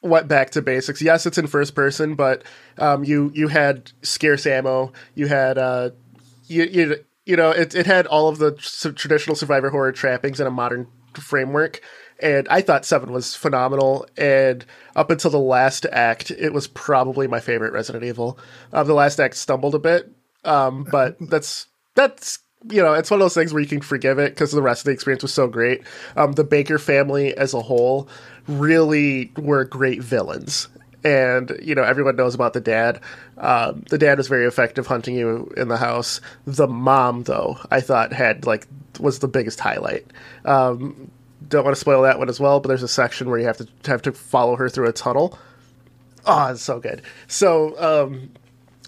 [0.00, 1.02] went back to basics.
[1.02, 2.44] Yes, it's in first person, but
[2.78, 4.92] um, you you had scarce ammo.
[5.14, 5.90] You had uh,
[6.46, 10.46] you you you know it it had all of the traditional survivor horror trappings in
[10.46, 11.80] a modern framework.
[12.20, 14.06] And I thought seven was phenomenal.
[14.16, 14.64] And
[14.96, 18.38] up until the last act, it was probably my favorite Resident Evil.
[18.72, 20.10] Um, the last act stumbled a bit,
[20.44, 24.18] um, but that's that's you know it's one of those things where you can forgive
[24.18, 25.82] it because the rest of the experience was so great.
[26.16, 28.08] Um, the Baker family as a whole
[28.46, 30.68] really were great villains.
[31.04, 33.00] And you know everyone knows about the dad.
[33.36, 36.20] Um, the dad was very effective hunting you in the house.
[36.44, 38.66] The mom, though, I thought had like
[38.98, 40.06] was the biggest highlight.
[40.44, 41.10] Um,
[41.48, 43.58] don't want to spoil that one as well, but there's a section where you have
[43.58, 45.38] to have to follow her through a tunnel.
[46.26, 47.02] Oh, it's so good.
[47.26, 48.30] So, um,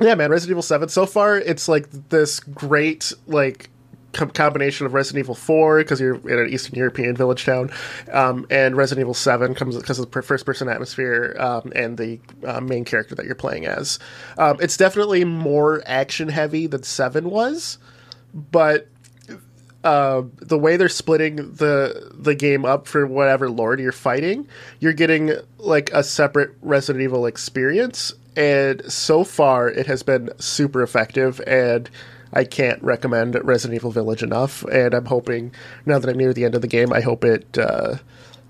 [0.00, 0.88] yeah, man, Resident Evil Seven.
[0.88, 3.70] So far, it's like this great like
[4.12, 7.70] com- combination of Resident Evil Four because you're in an Eastern European village town,
[8.12, 12.20] um, and Resident Evil Seven comes because of the first person atmosphere um, and the
[12.46, 13.98] uh, main character that you're playing as.
[14.38, 17.78] Um, it's definitely more action heavy than Seven was,
[18.34, 18.88] but
[19.82, 24.46] uh, the way they're splitting the the game up for whatever lord you're fighting,
[24.78, 28.12] you're getting like a separate Resident Evil experience.
[28.36, 31.90] And so far, it has been super effective, and
[32.32, 34.62] I can't recommend Resident Evil Village enough.
[34.64, 35.52] And I'm hoping
[35.86, 37.96] now that I'm near the end of the game, I hope it uh,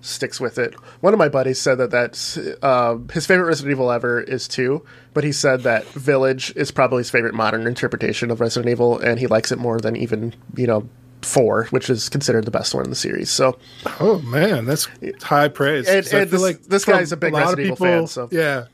[0.03, 0.75] sticks with it.
[1.01, 4.85] One of my buddies said that that's um, his favorite Resident Evil ever is two,
[5.15, 9.19] but he said that Village is probably his favorite modern interpretation of Resident Evil, and
[9.19, 10.89] he likes it more than even you know
[11.23, 13.31] four, which is considered the best one in the series.
[13.31, 13.59] So
[13.99, 14.89] Oh man, that's
[15.23, 15.87] high praise.
[15.89, 18.65] And- and this- this guy's a big of Resident Evil fan, so- yeah,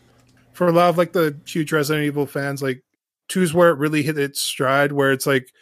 [0.56, 2.82] for a lot of like the huge Resident Evil fans, like
[3.28, 5.52] two's where it really hit its stride, where it's like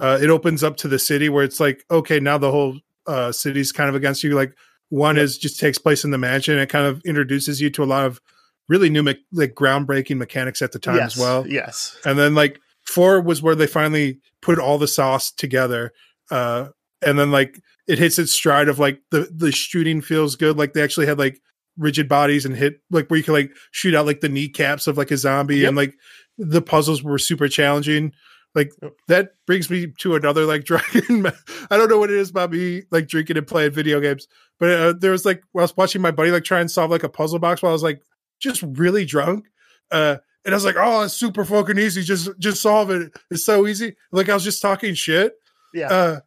[0.00, 3.30] uh, it opens up to the city, where it's like okay, now the whole uh,
[3.32, 4.34] city's kind of against you.
[4.34, 4.54] Like
[4.88, 7.84] one is just takes place in the mansion, and it kind of introduces you to
[7.84, 8.20] a lot of
[8.68, 11.46] really new, me- like groundbreaking mechanics at the time yes, as well.
[11.46, 15.92] yes, and then like four was where they finally put all the sauce together
[16.32, 16.66] uh
[17.00, 20.72] and then like it hits its stride of like the the shooting feels good like
[20.72, 21.40] they actually had like
[21.78, 24.96] rigid bodies and hit like where you could like shoot out like the kneecaps of
[24.98, 25.68] like a zombie Yep.
[25.68, 25.94] and like
[26.38, 28.12] the puzzles were super challenging
[28.54, 28.70] like
[29.08, 31.26] that brings me to another like dragon
[31.70, 34.28] i don't know what it is about me like drinking and playing video games
[34.60, 37.04] but uh, there was like i was watching my buddy like try and solve like
[37.04, 38.02] a puzzle box while i was like
[38.40, 39.46] just really drunk
[39.90, 42.02] uh And I was like, oh, it's super fucking easy.
[42.02, 43.12] Just just solve it.
[43.30, 43.94] It's so easy.
[44.10, 45.34] Like I was just talking shit.
[45.72, 45.86] Yeah.
[45.88, 46.20] Uh,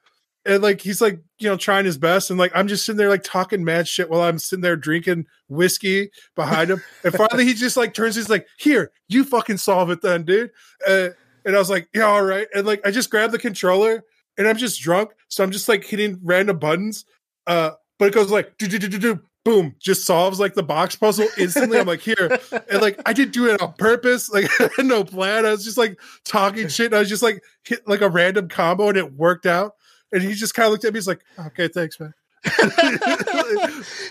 [0.45, 3.09] and like he's like you know trying his best and like i'm just sitting there
[3.09, 6.81] like talking mad shit while i'm sitting there drinking whiskey behind him.
[7.03, 10.51] And finally he just like turns he's like here you fucking solve it then dude.
[10.87, 11.09] Uh,
[11.43, 12.47] and i was like yeah all right.
[12.53, 14.03] And like i just grabbed the controller
[14.37, 17.05] and i'm just drunk so i'm just like hitting random buttons
[17.47, 20.63] uh but it goes like do do do do do boom just solves like the
[20.63, 21.77] box puzzle instantly.
[21.77, 22.39] I'm like here.
[22.71, 25.45] And like i didn't do it on purpose like no plan.
[25.45, 28.49] I was just like talking shit and i was just like hit like a random
[28.49, 29.73] combo and it worked out
[30.11, 30.97] and he just kind of looked at me.
[30.97, 32.13] He's like, "Okay, thanks, man."
[32.43, 33.01] he's like,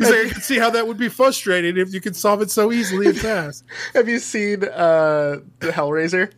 [0.00, 3.06] "I can see how that would be frustrating if you could solve it so easily
[3.06, 6.32] and fast." Have you seen uh, the Hellraiser?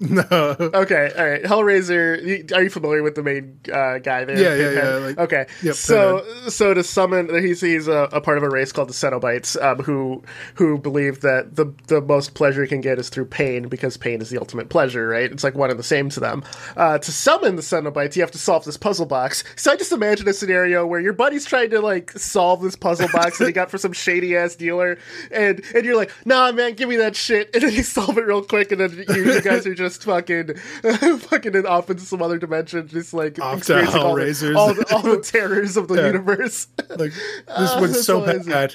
[0.00, 0.24] No.
[0.58, 1.42] Okay, all right.
[1.42, 2.52] Hellraiser.
[2.52, 4.38] Are you familiar with the main uh, guy there?
[4.38, 4.84] Yeah, yeah, Pinhead?
[4.84, 5.46] yeah, like- okay.
[5.62, 8.94] Yep, so, so to summon, he's he's a, a part of a race called the
[8.94, 10.22] Cenobites, um, who
[10.54, 14.22] who believe that the the most pleasure you can get is through pain because pain
[14.22, 15.30] is the ultimate pleasure, right?
[15.30, 16.42] It's like one and the same to them.
[16.76, 19.44] Uh, to summon the Cenobites, you have to solve this puzzle box.
[19.56, 23.08] So I just imagine a scenario where your buddy's trying to like solve this puzzle
[23.12, 24.96] box that he got for some shady ass dealer,
[25.30, 28.24] and and you're like, nah, man, give me that shit, and then you solve it
[28.24, 30.54] real quick, and then you, you guys are just fucking
[31.18, 35.02] fucking off into some other dimension, just like Off experiencing all the, all, the, all
[35.16, 36.06] the terrors of the Yeah.
[36.06, 36.66] universe.
[36.90, 38.74] Like this Ah, one's so bad.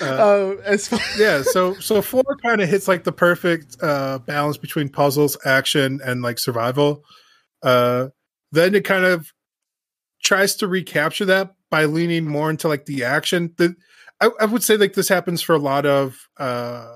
[0.00, 4.56] uh, as far, yeah, so so four kind of hits like the perfect uh balance
[4.56, 7.04] between puzzles, action, and like survival.
[7.62, 8.08] Uh
[8.52, 9.32] then it kind of
[10.22, 13.54] tries to recapture that by leaning more into like the action.
[13.56, 13.74] The
[14.20, 16.86] I, I would say like this happens for a lot of uh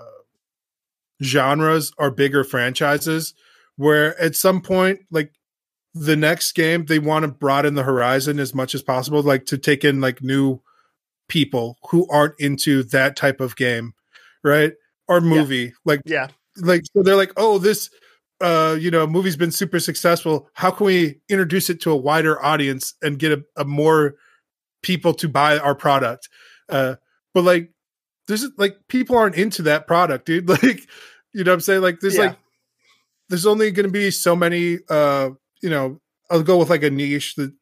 [1.23, 3.35] genres or bigger franchises
[3.77, 5.33] where at some point like
[5.95, 9.57] the next game they want to broaden the horizon as much as possible like to
[9.57, 10.61] take in like new
[11.29, 13.95] people who aren't into that type of game
[14.47, 14.75] right?
[15.09, 17.91] Or movie like yeah, like so they're like oh this
[18.41, 20.49] uh you know movie's been super successful.
[20.55, 24.15] How can we introduce it to a wider audience and get a, a more
[24.83, 26.29] people to buy our product?
[26.69, 26.97] Uh
[27.35, 27.71] but like
[28.29, 30.49] there's like people aren't into that product dude.
[30.63, 30.81] Like
[31.35, 31.83] you know what i'm saying?
[31.83, 32.27] Like there's Yeah.
[32.27, 32.39] like
[33.29, 35.31] there's only going to be so many uh
[35.63, 37.53] you know i'll go with like a niche that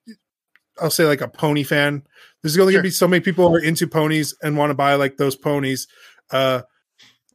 [0.81, 2.03] i'll say like a pony fan.
[2.43, 2.79] There's only Sure.
[2.83, 5.17] going to be so many people who are into ponies and want to buy like
[5.17, 5.87] those ponies.
[6.31, 6.63] Uh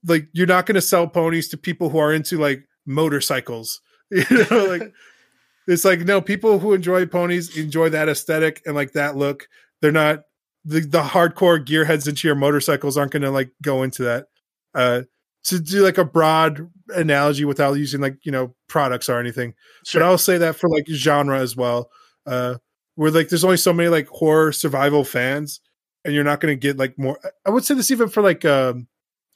[0.08, 3.82] like you're not going to sell ponies to people who are into like motorcycles.
[4.12, 4.94] You know like
[5.68, 9.48] it's like no people who enjoy ponies enjoy that aesthetic and like that look.
[9.82, 10.20] They're not
[10.65, 14.28] the, the hardcore gearheads into your motorcycles aren't going to like go into that
[14.76, 15.02] uh
[15.45, 19.54] to do like a broad analogy without using like you know products or anything
[19.86, 20.02] sure.
[20.02, 21.89] but I'll say that for like genre as well.
[22.26, 22.56] Uh
[22.95, 25.62] where like there's only so many like horror survival fans
[26.04, 28.43] and you're not going to get like more I would say this even for like
[28.45, 28.88] um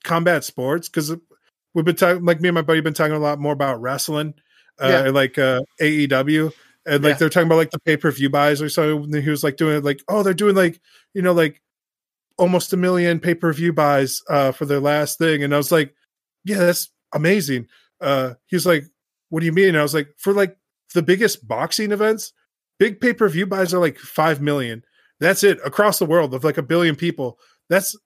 [0.03, 1.13] combat sports cuz
[1.73, 3.81] we've been talking like me and my buddy have been talking a lot more about
[3.81, 4.33] wrestling
[4.81, 5.11] uh Yeah.
[5.11, 6.51] like uh AEW
[6.85, 7.17] and like Yeah.
[7.17, 9.83] they're talking about like the pay-per-view buys or something and he was like doing it
[9.83, 10.79] like oh they're doing like
[11.13, 11.61] you know like
[12.37, 15.93] almost a million pay-per-view buys uh for their last thing and I was like
[16.45, 17.67] yeah that's amazing
[18.01, 18.85] uh he's like
[19.29, 19.69] what do you mean?
[19.69, 20.55] And I was like, for like
[20.93, 22.33] the biggest boxing events,
[22.77, 24.83] big pay per view buys are like five million.
[25.19, 27.39] That's it across the world of like a billion people.
[27.67, 27.97] That's,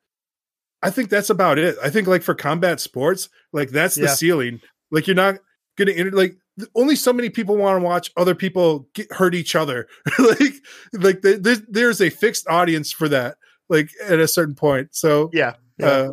[0.82, 1.76] I think that's about it.
[1.84, 4.13] I think like for combat sports, like that's the Yeah.
[4.13, 4.62] ceiling.
[4.90, 5.40] Like you're not
[5.78, 6.38] gonna enter like
[6.76, 9.88] only so many people want to watch other people get hurt each other.
[10.20, 10.54] like
[10.93, 13.38] like th- there's there's a fixed audience for that.
[13.70, 14.96] Like at a certain point.
[14.96, 15.88] So yeah, yeah.
[15.88, 16.12] uh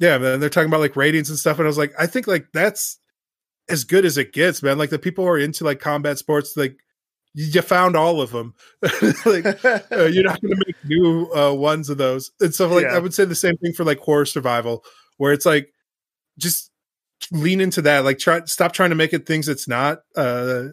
[0.00, 2.26] yeah man they're talking about like ratings and stuff and i was like i think
[2.28, 2.98] like that's
[3.68, 6.56] as good as it gets man like the people who are into like combat sports
[6.56, 6.76] like
[7.34, 8.54] you, you found all of them
[9.26, 12.84] like uh, you're not going to make new uh, ones of those and so like
[12.84, 12.94] Yeah.
[12.94, 14.84] i would say the same thing for like horror survival
[15.16, 15.72] where it's like
[16.38, 16.70] just
[17.32, 20.64] lean into that like try stop trying to make it things it's not uh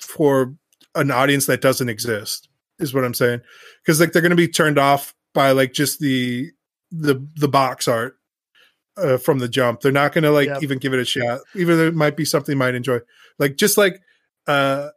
[0.00, 0.54] for
[0.94, 3.40] an audience that doesn't exist is what i'm saying
[3.84, 6.50] because like they're going to be turned off by like just the
[6.90, 8.16] the the box art
[8.98, 9.80] uh, from the jump.
[9.80, 10.62] They're not going to like Yep.
[10.62, 12.98] even give it a shot, even though it might be something you might enjoy.
[13.38, 14.02] Like just like
[14.46, 14.88] uh,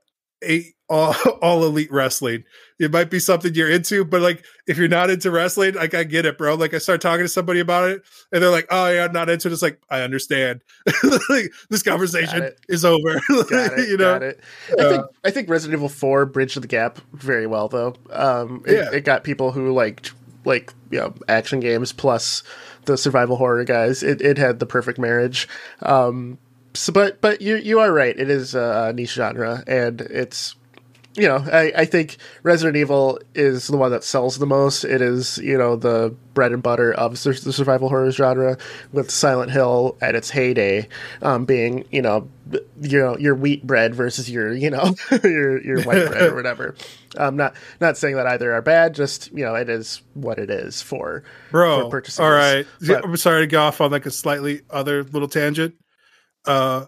[0.43, 2.43] a all, all elite wrestling,
[2.79, 6.03] it might be something you're into, but like if you're not into wrestling, like I
[6.03, 6.55] get it, bro.
[6.55, 9.29] Like I start talking to somebody about it, and they're like, "Oh yeah, I'm not
[9.29, 10.61] into it." It's like I understand.
[11.29, 13.19] like this conversation is over.
[13.29, 13.89] It.
[13.89, 14.39] you know, it.
[14.77, 17.95] I Uh, think I think Resident Evil Four bridged the gap very well, though.
[18.11, 18.91] Um, it, Yeah.
[18.91, 22.43] it got people who liked like you know action games plus
[22.85, 24.03] the survival horror guys.
[24.03, 25.47] It it had the perfect marriage.
[25.81, 26.37] Um,
[26.75, 28.17] so, but but you you are right.
[28.17, 30.55] It is a niche genre, and it's
[31.15, 34.83] you know, I, I think Resident Evil is the one that sells the most.
[34.83, 38.57] It is, you know, the bread and butter of the survival horror genre,
[38.91, 40.89] with Silent Hill at its heyday
[41.21, 42.27] um, being, you know,
[42.81, 46.75] you know, your wheat bread versus your, you know, your your white bread or whatever.
[47.17, 48.93] I'm not not saying that either are bad.
[48.93, 51.83] Just you know, it is what it is for bro.
[51.83, 55.03] For purchasing all right, But- I'm sorry to go off on like a slightly other
[55.03, 55.75] little tangent.
[56.45, 56.85] Uh,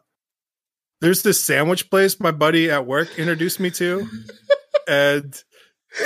[1.01, 4.07] there's this sandwich place my buddy at work introduced me to,
[4.87, 5.43] and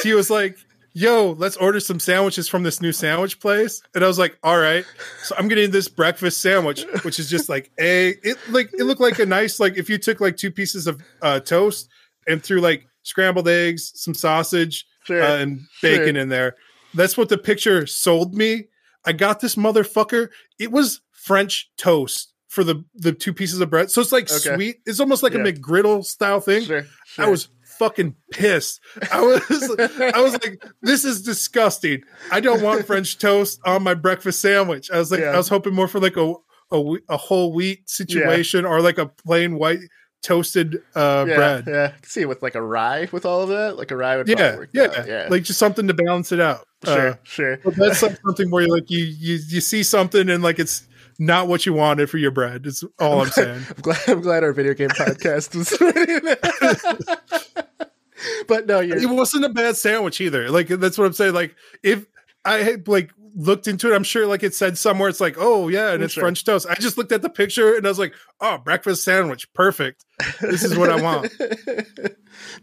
[0.04, 0.58] he was like,
[0.94, 4.58] "Yo, let's order some sandwiches from this new sandwich place." And I was like, "All
[4.58, 4.86] right."
[5.24, 9.02] So I'm getting this breakfast sandwich, which is just like a It like it looked
[9.02, 11.90] like a nice like if you took like two pieces of uh, toast
[12.28, 15.22] and threw like scrambled eggs, some sausage, Sure.
[15.24, 16.22] uh, and bacon Sure.
[16.22, 16.56] in there.
[16.94, 18.66] That's what the picture sold me.
[19.06, 20.30] I got this motherfucker.
[20.60, 23.90] It was French toast for the the two pieces of bread.
[23.90, 24.56] So it's like Okay.
[24.56, 24.76] sweet.
[24.86, 25.40] It's almost like Yeah.
[25.40, 26.64] a McGriddle style thing.
[26.66, 26.86] Sure,
[27.18, 27.48] I was
[27.80, 28.82] fucking pissed.
[29.12, 29.42] I was
[30.14, 32.04] I was like, this is disgusting.
[32.30, 34.92] I don't want French toast on my breakfast sandwich.
[34.92, 35.32] I was like, Yeah.
[35.32, 36.34] I was hoping more for like a
[36.74, 39.80] a, a whole wheat situation or like a plain white
[40.22, 41.64] toasted uh, yeah, bread.
[41.68, 43.78] Yeah, I can see it with like a rye with all of that.
[43.78, 45.08] Like a rye would Yeah, work yeah, out.
[45.08, 45.28] yeah.
[45.30, 46.68] like just something to balance it out.
[46.86, 47.58] sure, Uh, sure.
[47.64, 50.84] but that's like something where you like you you you see something and like it's
[51.22, 52.66] not what you wanted for your bread.
[52.66, 53.62] It's all I'm saying.
[53.70, 55.70] I'm glad, I'm glad our video game podcast was.
[58.48, 60.50] but no, it wasn't a bad sandwich either.
[60.50, 61.36] Like that's what I'm saying.
[61.36, 62.08] Like if
[62.44, 65.68] I had like looked into it, I'm sure like it said somewhere it's like, oh
[65.68, 66.24] yeah, and it's Sure.
[66.24, 66.66] French toast.
[66.68, 70.04] I just looked at the picture and I was like, oh, breakfast sandwich, perfect.
[70.42, 71.32] This is what I want.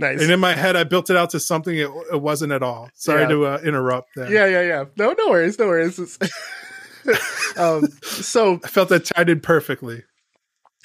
[0.00, 0.20] nice.
[0.20, 2.90] And in my head, I built it out to something it, it wasn't at all.
[2.94, 3.28] Sorry Yeah.
[3.28, 4.10] to uh, interrupt.
[4.16, 4.32] There.
[4.32, 4.84] yeah, yeah, yeah.
[4.96, 6.18] No, no worries, no worries.
[7.56, 10.04] Um, so I felt that tied in perfectly.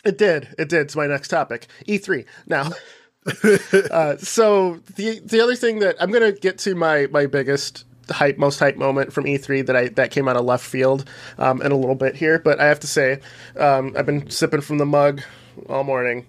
[0.03, 0.55] It did.
[0.57, 0.81] It did.
[0.81, 1.67] It's my next topic.
[1.88, 2.25] E3.
[2.47, 2.71] Now,
[3.91, 8.38] uh, so the the other thing that I'm gonna get to my my biggest hype,
[8.38, 11.07] most hype moment from E3 that I that came out of left field
[11.38, 13.19] um, in a little bit here, but I have to say,
[13.57, 15.21] um, I've been sipping from the mug
[15.69, 16.25] all morning.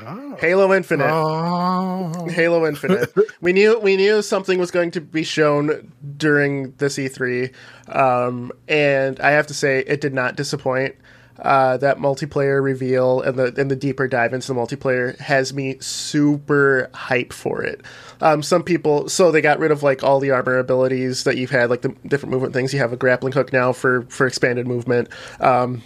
[0.00, 0.36] Oh.
[0.40, 1.10] Halo Infinite.
[1.10, 2.28] Oh.
[2.28, 3.12] Halo Infinite.
[3.40, 7.52] we knew we knew something was going to be shown during this E3,
[7.94, 10.96] um, and I have to say it did not disappoint.
[11.38, 15.76] Uh, that multiplayer reveal and the and the deeper dive into the multiplayer has me
[15.80, 17.80] super hype for it.
[18.20, 21.50] Um, some people so they got rid of like all the armor abilities that you've
[21.50, 22.72] had, like the different movement things.
[22.72, 25.08] You have a grappling hook now for for expanded movement.
[25.40, 25.82] Um,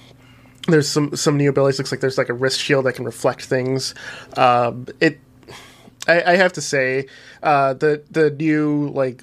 [0.68, 1.78] there's some some new abilities.
[1.78, 3.94] Looks like there's like a wrist shield that can reflect things.
[4.37, 5.18] Um, it
[6.09, 7.07] I, I have to say,
[7.42, 9.22] uh, the the new like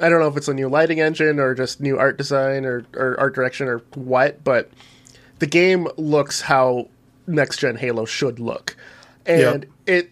[0.00, 2.84] I don't know if it's a new lighting engine or just new art design or,
[2.94, 4.70] or art direction or what, but
[5.38, 6.88] the game looks how
[7.26, 8.76] next gen Halo should look,
[9.24, 10.10] and it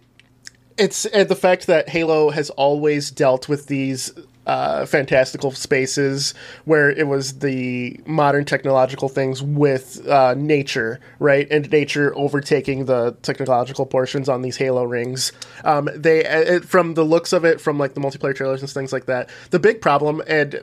[0.77, 4.12] it's and the fact that Halo has always dealt with these
[4.47, 11.71] uh, fantastical spaces where it was the modern technological things with uh, nature, right, and
[11.71, 15.33] nature overtaking the technological portions on these Halo rings.
[15.65, 18.71] Um, they, uh, it, from the looks of it, from like the multiplayer trailers and
[18.71, 20.63] things like that, the big problem and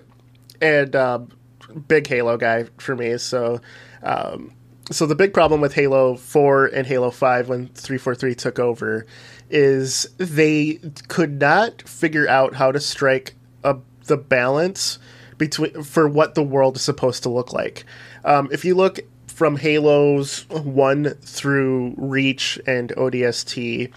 [0.62, 1.20] and uh,
[1.88, 3.17] big Halo guy for me.
[3.17, 3.62] So,
[4.04, 4.54] um,
[4.91, 8.60] so the big problem with Halo Four and Halo Five when three four three took
[8.60, 9.06] over
[9.50, 15.00] is they could not figure out how to strike a, the balance
[15.38, 17.86] between for what the world is supposed to look like.
[18.24, 23.91] Um, if you look from Halos one through Reach and ODST,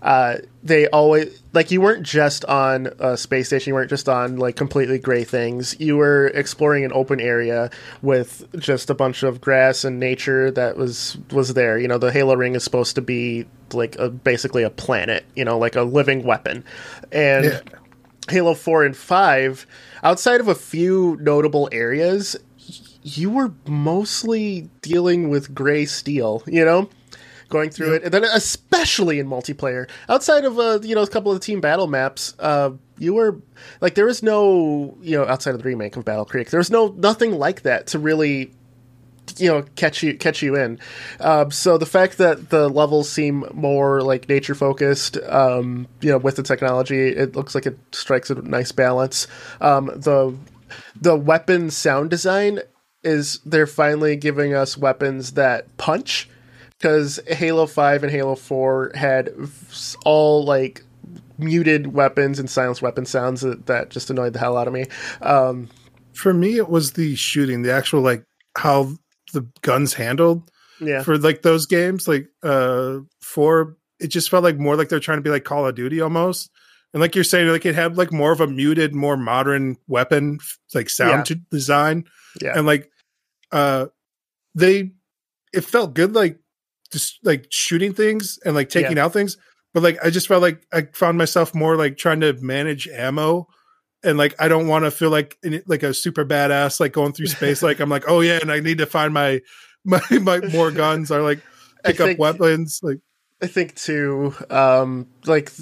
[0.00, 3.70] uh, they always like you weren't just on a space station.
[3.70, 5.78] You weren't just on like completely gray things.
[5.78, 10.76] You were exploring an open area with just a bunch of grass and nature that
[10.76, 11.78] was was there.
[11.78, 15.26] You know, the Halo ring is supposed to be like a, basically a planet.
[15.34, 16.64] You know, like a living weapon,
[17.12, 17.44] and.
[17.44, 17.60] Yeah.
[18.30, 19.66] Halo 4 and 5,
[20.02, 22.36] outside of a few notable areas,
[23.02, 26.88] you were mostly dealing with gray steel, you know?
[27.48, 31.32] Going through it, and then especially in multiplayer, outside of uh, you know a couple
[31.32, 33.40] of team battle maps, uh, you were
[33.80, 36.70] like there was no you know outside of the remake of Battle Creek, there was
[36.70, 38.52] no nothing like that to really
[39.38, 40.78] you know catch you catch you in.
[41.20, 46.18] Um, so the fact that the levels seem more like nature focused, um, you know,
[46.18, 49.26] with the technology, it looks like it strikes a nice balance.
[49.60, 50.36] Um, the
[51.00, 52.60] the weapon sound design
[53.02, 56.28] is they're finally giving us weapons that punch
[56.78, 59.30] because Halo Five and Halo Four had
[60.04, 60.82] all like
[61.38, 64.84] muted weapons and silenced weapon sounds that, that just annoyed the hell out of me.
[65.22, 65.68] Um,
[66.12, 68.24] For me, it was the shooting, the actual like
[68.56, 68.96] how
[69.32, 70.50] the guns handled
[70.80, 72.06] yeah, for like those games.
[72.08, 75.66] Like uh four it just felt like more like they're trying to be like Call
[75.66, 76.50] of Duty almost.
[76.94, 80.38] And like you're saying, like it had like more of a muted, more modern weapon
[80.74, 81.36] like sound Yeah.
[81.50, 82.04] design,
[82.40, 82.56] Yeah.
[82.56, 82.90] and like
[83.52, 83.86] uh
[84.54, 84.92] they
[85.52, 86.38] it felt good like
[86.92, 89.36] just like shooting things and like taking out things
[89.74, 93.46] but like i just felt like i found myself more like trying to manage ammo
[94.04, 97.26] and like i don't want to feel like like a super badass like going through
[97.26, 99.40] space like i'm like oh yeah and i need to find my
[99.84, 101.40] my, my more guns or like
[101.84, 102.98] pick up weapons like
[103.40, 105.52] I think too, um, like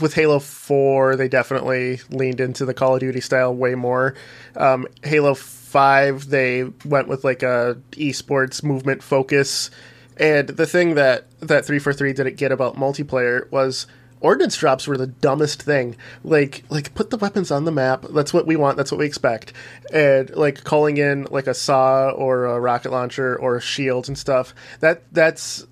[0.00, 4.14] with Halo Four, they definitely leaned into the Call of Duty style way more.
[4.56, 9.70] Um, Halo Five, they went with like a esports movement focus,
[10.16, 13.86] and the thing that that three four three didn't get about multiplayer was
[14.20, 15.96] ordnance drops were the dumbest thing.
[16.24, 18.04] Like like put the weapons on the map.
[18.10, 18.76] That's what we want.
[18.76, 19.52] That's what we expect.
[19.92, 24.54] And like calling in like a saw or a rocket launcher or shields and stuff.
[24.80, 25.66] That that's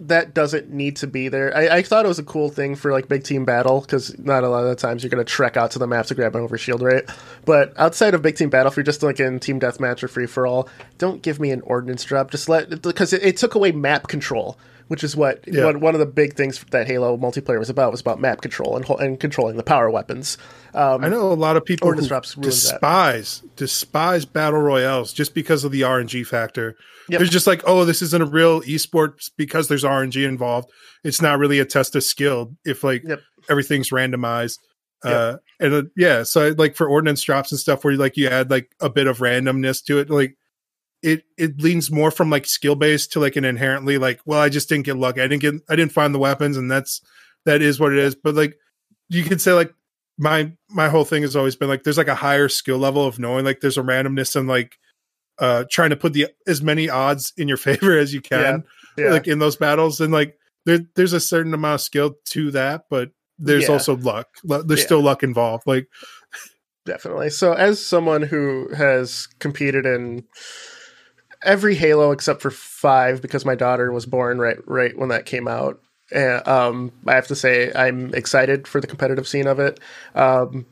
[0.00, 1.54] that doesn't need to be there.
[1.54, 4.44] I, I thought it was a cool thing for like big team battle because not
[4.44, 6.34] a lot of the times you're going to trek out to the map to grab
[6.34, 7.04] an overshield, right?
[7.44, 10.26] But outside of big team battle, if you're just like in team deathmatch or free
[10.26, 12.30] for all, don't give me an ordnance drop.
[12.30, 14.56] Just let because it, it took away map control,
[14.90, 15.66] which is what Yeah.
[15.66, 18.76] one, one of the big things that Halo multiplayer was about was about map control
[18.76, 20.36] and and controlling the power weapons.
[20.74, 22.40] Um, i know a lot of people who ruins that.
[22.42, 26.76] despise despise battle royales just because of the rng factor
[27.08, 27.18] Yep.
[27.18, 30.70] They're just like, oh, this isn't a real esports because there's RNG involved.
[31.02, 33.18] It's not really a test of skill if like Yep.
[33.48, 34.58] everything's randomized.
[35.02, 38.48] Uh, and uh, yeah, so like for ordnance drops and stuff where like you add
[38.48, 40.36] like a bit of randomness to it, like
[41.02, 44.48] it it leans more from like skill based to like an inherently like, well, I
[44.48, 45.20] just didn't get lucky.
[45.20, 47.00] I didn't get I didn't find the weapons, and that's
[47.46, 48.14] that is what it is.
[48.14, 48.56] But like
[49.08, 49.72] you could say like
[50.18, 53.18] my my whole thing has always been like there's like a higher skill level of
[53.18, 54.78] knowing like there's a randomness and like
[55.38, 58.62] uh trying to put the as many odds in your favor as you can
[58.98, 60.36] yeah, like in those battles and like
[60.66, 63.72] there there's a certain amount of skill to that but there's Yeah.
[63.72, 64.84] also luck there's Yeah.
[64.84, 65.88] still luck involved like
[66.86, 67.30] definitely.
[67.30, 70.24] So, as someone who has competed in
[71.42, 75.48] every Halo except for five, because my daughter was born right right when that came
[75.48, 75.80] out,
[76.14, 79.80] uh, um, I have to say I'm excited for the competitive scene of it.
[80.14, 80.66] Um,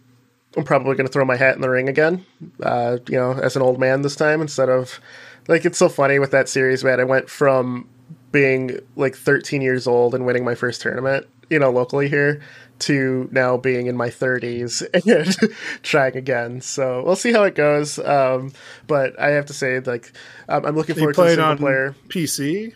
[0.57, 2.25] I'm probably going to throw my hat in the ring again,
[2.63, 4.99] uh, you know, as an old man this time instead of
[5.47, 7.01] like it's so funny with that series, man.
[7.01, 7.89] I went from
[8.33, 12.41] being like 13 years old and winning my first tournament, you know, locally here,
[12.81, 14.83] to now being in my 30s
[15.43, 16.61] and trying again.
[16.61, 17.99] So we'll see how it goes.
[17.99, 18.53] Um,
[18.87, 20.13] but I have to say, like,
[20.49, 21.95] um, I'm looking you forward to the single on player.
[22.09, 22.75] pc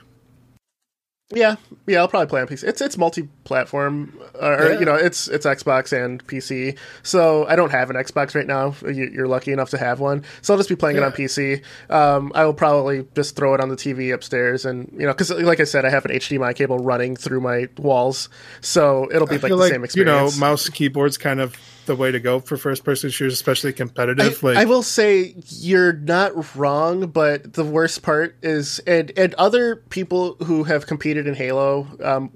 [1.34, 1.56] Yeah,
[1.86, 2.64] yeah, I'll probably play on PC.
[2.64, 4.78] It's it's multi-platform, uh, or Yeah.
[4.80, 6.76] you know, it's it's Xbox and PC.
[7.02, 8.74] So I don't have an Xbox right now.
[8.82, 11.62] You- You're lucky enough to have one, so I'll just be playing it on PC.
[11.90, 15.30] Um, I will probably just throw it on the TV upstairs, and you know, because
[15.30, 18.28] like I said, I have an HDMI cable running through my walls,
[18.60, 20.34] so it'll be I like the like same experience.
[20.34, 21.56] you know mouse keyboard's kind of
[21.86, 25.34] the way to go for first person shooters especially I, competitive like I will say
[25.48, 31.26] you're not wrong, but the worst part is, and and other people who have competed
[31.26, 32.30] in Halo, um,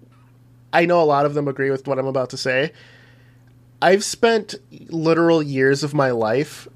[0.73, 2.73] I know a lot of them agree with what I'm about to say.
[3.81, 4.55] I've spent
[4.89, 6.67] literal years of my life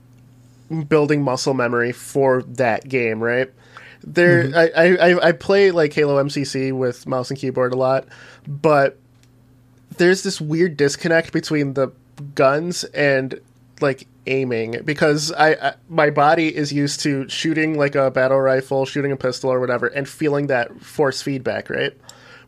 [0.89, 3.51] building muscle memory for that game, right?
[4.05, 8.07] There, I, I I- I play like Halo MCC with mouse and keyboard a lot,
[8.47, 8.97] but
[9.97, 11.89] there's this weird disconnect between the
[12.21, 13.41] guns and
[13.81, 18.85] like aiming because I, I my body is used to shooting like a battle rifle,
[18.87, 21.93] shooting a pistol or whatever, and feeling that force feedback, right?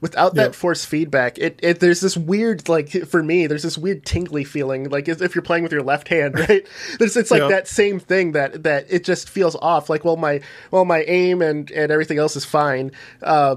[0.00, 0.54] Without that Yep.
[0.56, 4.90] force feedback, it, it there's this weird like for me, there's this weird tingly feeling
[4.90, 6.66] like if you're playing with your left hand, right?
[6.98, 7.48] There's it's like Yeah.
[7.48, 9.88] that same thing that that it just feels off.
[9.88, 10.40] Like well my
[10.72, 12.90] well my aim and and everything else is fine.
[13.22, 13.56] Uh,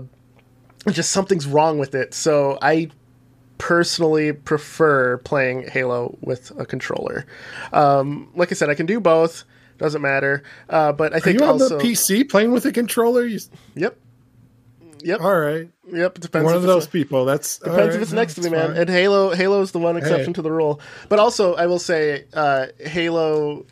[0.91, 2.13] just something's wrong with it.
[2.13, 2.89] So I
[3.57, 7.25] personally prefer playing Halo with a controller.
[7.73, 9.43] Um, like I said, I can do both.
[9.77, 10.43] Doesn't matter.
[10.69, 13.39] Uh, but I are think you on also, the pc playing with a controller you,
[13.75, 13.97] yep,
[15.03, 16.17] yep, all right yep.
[16.17, 16.45] It depends.
[16.45, 18.69] one of those people that's Depends right, if it's no, next to me, man.
[18.69, 18.77] fine.
[18.77, 20.33] And Halo, Halo is the one exception Hey.
[20.33, 20.79] to the rule.
[21.09, 23.65] But also, I will say, uh, Halo.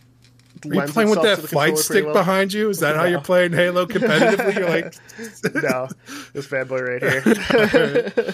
[0.66, 2.14] Are you playing with that flight stick well.
[2.14, 2.70] behind you?
[2.70, 4.56] Is that how you're playing Halo competitively?
[4.56, 4.96] You're like,
[5.64, 5.90] no,
[6.34, 8.14] this bad boy right here.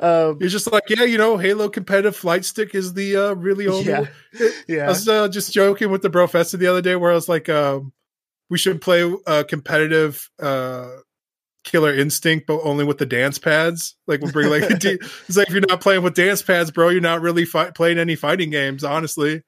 [0.00, 3.66] um, you're just like, yeah, you know, Halo competitive flight stick is the uh, really
[3.68, 3.84] only.
[3.84, 4.06] yeah,
[4.68, 4.84] yeah.
[4.84, 7.48] I was uh, just joking with the Brofesta the other day, where I was like,
[7.48, 7.92] um,
[8.48, 10.88] we should play uh, competitive uh,
[11.64, 13.96] Killer Instinct, but only with the dance pads.
[14.06, 17.00] Like we'll bring like, it's like if you're not playing with dance pads, bro, you're
[17.00, 19.42] not really fi- playing any fighting games, honestly.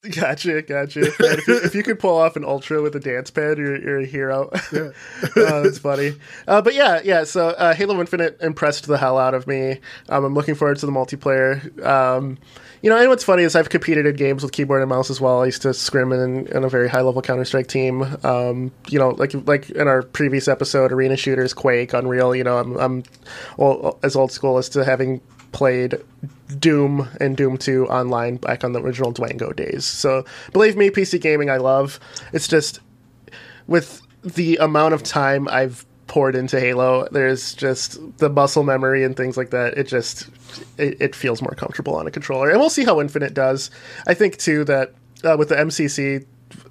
[0.12, 1.00] Gotcha, gotcha.
[1.00, 3.98] If, you, if, you, could pull off an ultra with a dance pad, you're, you're
[3.98, 4.48] a hero.
[4.72, 4.90] Yeah.
[5.36, 6.14] uh, that's funny.
[6.46, 7.24] Uh, but yeah, yeah.
[7.24, 9.80] So uh, Halo Infinite impressed the hell out of me.
[10.08, 11.84] Um, I'm looking forward to the multiplayer.
[11.84, 12.38] Um,
[12.82, 15.20] you know, and what's funny is I've competed in games with keyboard and mouse as
[15.20, 15.42] well.
[15.42, 18.02] I used to scrim in, in a very high level Counter Strike team.
[18.22, 22.36] Um, you know, like like in our previous episode, arena shooters, Quake, Unreal.
[22.36, 23.02] You know, I'm I'm
[23.56, 25.20] old, as old school as to having
[25.52, 25.98] played
[26.58, 29.84] Doom and Doom 2 online back on the original Dwango days.
[29.84, 32.00] So believe me, PC gaming I love.
[32.32, 32.80] It's just
[33.66, 39.16] with the amount of time I've poured into Halo, there's just the muscle memory and
[39.16, 39.78] things like that.
[39.78, 40.28] It just
[40.76, 43.70] it, it feels more comfortable on a controller, and we'll see how Infinite does.
[44.06, 46.26] I think too that uh, with the MCC.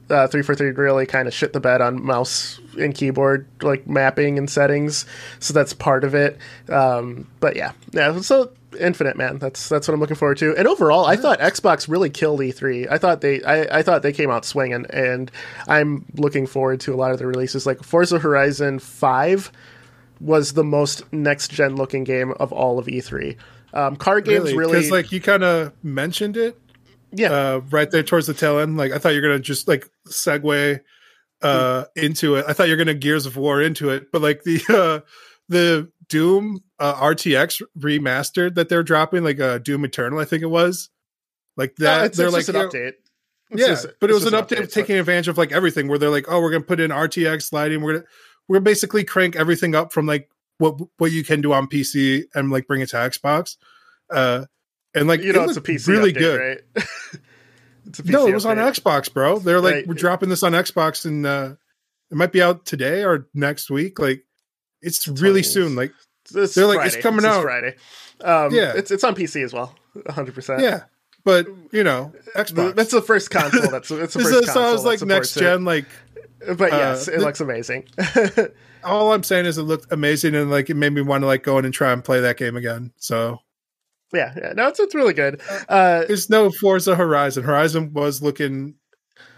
[0.09, 4.49] Uh, 343 really kind of shit the bed on mouse and keyboard like mapping and
[4.49, 5.05] settings
[5.39, 6.37] so that's part of it
[6.69, 9.37] um, but yeah yeah so Infinite, man.
[9.37, 10.55] That's that's what I'm looking forward to.
[10.55, 12.89] And overall, I thought Xbox really killed E3.
[12.89, 15.31] I thought they I, I thought they came out swinging, and
[15.67, 17.65] I'm looking forward to a lot of the releases.
[17.65, 19.51] Like Forza Horizon Five
[20.19, 23.35] was the most next gen looking game of all of E3.
[23.73, 26.59] Um, car games really because like you kind of mentioned it,
[27.11, 28.77] yeah, uh, right there towards the tail end.
[28.77, 30.79] Like I thought you're gonna just like segue
[31.41, 31.85] uh, mm.
[31.95, 32.45] into it.
[32.47, 35.07] I thought you're gonna Gears of War into it, but like the uh,
[35.49, 40.47] the Doom uh, RTX remastered that they're dropping, like uh, Doom Eternal, I think it
[40.47, 40.89] was.
[41.55, 42.93] Like that, no, it's, they're it's like an update.
[43.49, 45.87] It's yeah, just, but it was an update, update taking advantage of like everything.
[45.87, 47.81] Where they're like, oh, we're gonna put in RTX lighting.
[47.81, 48.05] We're gonna
[48.47, 52.51] we're basically crank everything up from like what what you can do on PC and
[52.51, 53.57] like bring it to Xbox.
[54.09, 54.45] Uh,
[54.93, 56.39] and like you know, it it's a PC really update, good.
[56.39, 56.59] Right?
[57.85, 58.63] it's a PC no, it was update.
[58.63, 59.39] on Xbox, bro.
[59.39, 59.87] They're like, right.
[59.87, 61.55] we're dropping this on Xbox, and uh,
[62.11, 63.97] it might be out today or next week.
[63.97, 64.25] Like,
[64.81, 65.75] it's really soon.
[65.75, 65.93] Like
[66.29, 66.95] this they're like Friday.
[66.95, 67.75] it's coming it's out Friday.
[68.21, 70.35] Um, yeah, it's it's on PC as well, 100.
[70.35, 70.83] percent Yeah,
[71.23, 72.75] but you know, Xbox.
[72.75, 73.69] That's the first console.
[73.69, 74.45] That's it's the first.
[74.45, 75.65] console sounds like next gen.
[75.65, 75.85] Like,
[76.55, 77.87] but yes, uh, it looks amazing.
[78.83, 81.43] all I'm saying is it looked amazing, and like it made me want to like
[81.43, 82.91] go in and try and play that game again.
[82.97, 83.39] So.
[84.13, 85.41] Yeah, yeah, no, it's it's really good.
[85.67, 87.43] Uh, There's no Forza Horizon.
[87.43, 88.75] Horizon was looking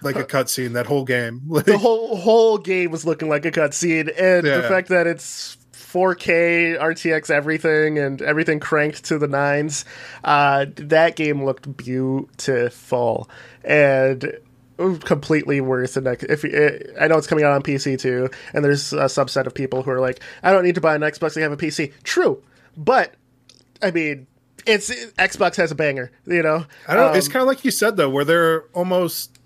[0.01, 1.41] like a cutscene that whole game.
[1.49, 4.57] Like, the whole whole game was looking like a cutscene, and yeah.
[4.57, 5.57] the fact that it's
[5.91, 9.85] 4K RTX everything and everything cranked to the nines.
[10.23, 13.29] Uh, that game looked beautiful
[13.63, 14.37] and
[14.77, 16.23] completely worth it.
[16.23, 19.53] If it, I know it's coming out on PC too, and there's a subset of
[19.53, 21.91] people who are like, I don't need to buy an Xbox to have a PC.
[22.03, 22.41] True,
[22.77, 23.15] but
[23.81, 24.27] I mean,
[24.65, 26.11] it's Xbox has a banger.
[26.25, 27.11] You know, I don't.
[27.11, 29.37] Um, it's kind of like you said though, where they're almost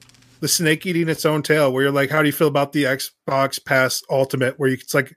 [0.41, 1.71] the snake eating its own tail.
[1.71, 4.59] Where you're like, how do you feel about the Xbox Pass Ultimate?
[4.59, 5.15] Where you, it's like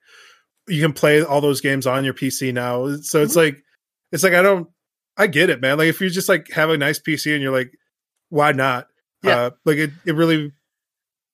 [0.69, 2.97] you can play all those games on your PC now.
[2.97, 3.39] So it's mm-hmm.
[3.39, 3.63] like
[4.13, 4.69] it's like I don't
[5.17, 5.79] I get it, man.
[5.79, 7.73] Like if you just like have a nice PC and you're like,
[8.29, 8.89] why not?
[9.23, 9.37] Yeah.
[9.37, 10.53] Uh, like it, it really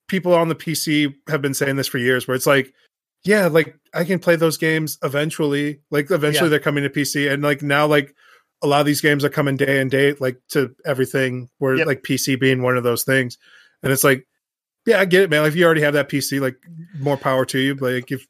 [0.08, 2.72] people on the PC have been saying this for years where it's like,
[3.24, 5.80] yeah, like I can play those games eventually.
[5.90, 6.50] Like eventually yeah.
[6.50, 8.14] they're coming to PC and like now like
[8.62, 11.86] a lot of these games are coming day and date like to everything where yep.
[11.86, 13.36] like PC being one of those things.
[13.82, 14.26] And it's like,
[14.86, 15.42] yeah, I get it, man.
[15.42, 16.56] Like if you already have that PC, like
[16.98, 17.74] more power to you.
[17.74, 18.26] Like if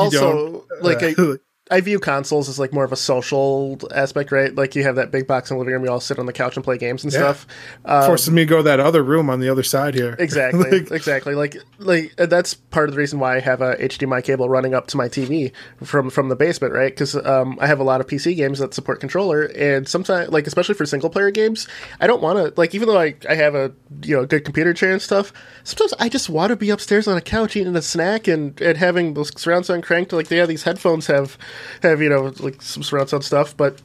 [0.00, 1.36] also like uh,
[1.70, 4.54] I view consoles as like more of a social aspect, right?
[4.54, 6.32] Like you have that big box in the living room, you all sit on the
[6.32, 7.18] couch and play games and yeah.
[7.20, 7.46] stuff.
[7.84, 10.16] Um, Forces me to go to that other room on the other side here.
[10.30, 11.34] Exactly, like, exactly.
[11.34, 14.86] Like, like that's part of the reason why I have a HDMI cable running up
[14.88, 15.50] to my TV
[15.82, 16.92] from from the basement, right?
[16.92, 20.46] Because um, I have a lot of PC games that support controller, and sometimes, like
[20.46, 21.66] especially for single player games,
[22.00, 24.72] I don't want to like even though I I have a you know good computer
[24.72, 25.32] chair and stuff.
[25.64, 28.76] Sometimes I just want to be upstairs on a couch eating a snack and and
[28.76, 30.12] having the surround sound cranked.
[30.12, 31.38] Like they have these headphones have
[31.82, 33.80] have you know like some surround sound stuff, but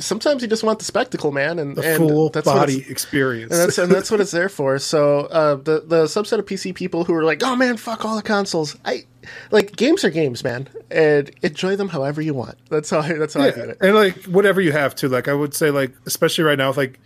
[0.00, 3.60] sometimes you just want the spectacle, man, and the and full that's body experience, and
[3.60, 4.78] that's, and that's what it's there for.
[4.78, 8.16] So uh, the the subset of PC people who are like, oh man, fuck all
[8.16, 9.04] the consoles, I
[9.50, 12.58] like games are games, man, and enjoy them however you want.
[12.68, 13.78] That's how I, that's how yeah, I view it.
[13.80, 16.98] And like whatever you have to, like I would say, like especially right now, like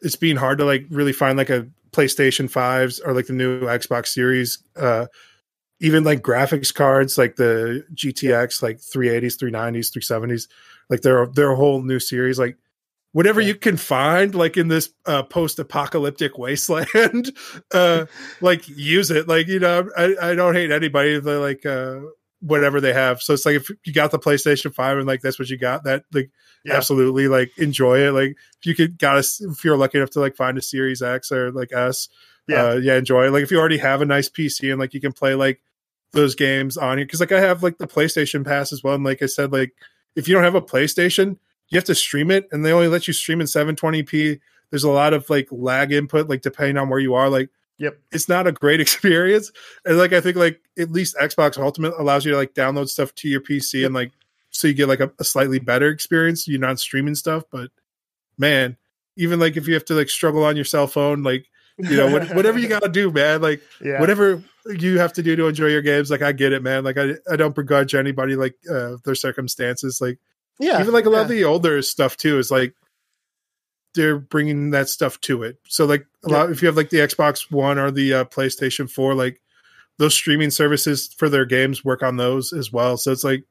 [0.00, 3.62] it's being hard to like really find like a PlayStation fives or like the new
[3.62, 4.62] Xbox Series.
[4.76, 5.06] Uh,
[5.80, 10.48] even like graphics cards like the GTX like 380s, 390s, 370s,
[10.88, 12.56] like they're they're a whole new series like
[13.12, 13.48] whatever yeah.
[13.48, 17.32] you can find like in this uh, post-apocalyptic wasteland
[17.74, 18.06] uh
[18.40, 22.00] like use it like you know I, I don't hate anybody they like uh
[22.40, 25.38] whatever they have so it's like if you got the playstation 5 and like that's
[25.38, 26.30] what you got that like
[26.64, 26.74] yeah.
[26.74, 30.20] absolutely like enjoy it like if you could got us if you're lucky enough to
[30.20, 32.08] like find a series x or like s
[32.48, 33.26] yeah, uh, yeah, enjoy.
[33.26, 33.30] It.
[33.30, 35.60] Like if you already have a nice PC and like you can play like
[36.12, 38.94] those games on here because like I have like the PlayStation Pass as well.
[38.94, 39.74] And like I said, like
[40.14, 41.38] if you don't have a PlayStation,
[41.68, 44.40] you have to stream it, and they only let you stream in 720p.
[44.70, 47.28] there's a lot of like lag input, like depending on where you are.
[47.28, 47.98] Like, Yep.
[48.12, 49.52] it's not a great experience.
[49.84, 53.14] And like I think like at least Xbox Ultimate allows you to like download stuff
[53.16, 53.86] to your PC Yep.
[53.86, 54.12] and like
[54.50, 56.48] so you get like a, a slightly better experience.
[56.48, 57.70] You're not streaming stuff, but
[58.38, 58.76] man,
[59.16, 61.46] even like if you have to like struggle on your cell phone, like
[61.78, 63.42] you know what, whatever you got to do, man.
[63.42, 64.00] Like yeah.
[64.00, 66.84] whatever you have to do to enjoy your games, like I get it, man.
[66.84, 70.00] Like I I don't begrudge anybody like uh, their circumstances.
[70.00, 70.18] Like
[70.58, 70.80] Yeah.
[70.80, 71.22] even like a lot yeah.
[71.22, 72.74] of the older stuff too is like
[73.94, 76.98] they're bringing that stuff to it so like a lot if you have like the
[76.98, 79.40] xbox one or the uh, playstation 4 like
[79.98, 83.44] those streaming services for their games work on those as well so it's like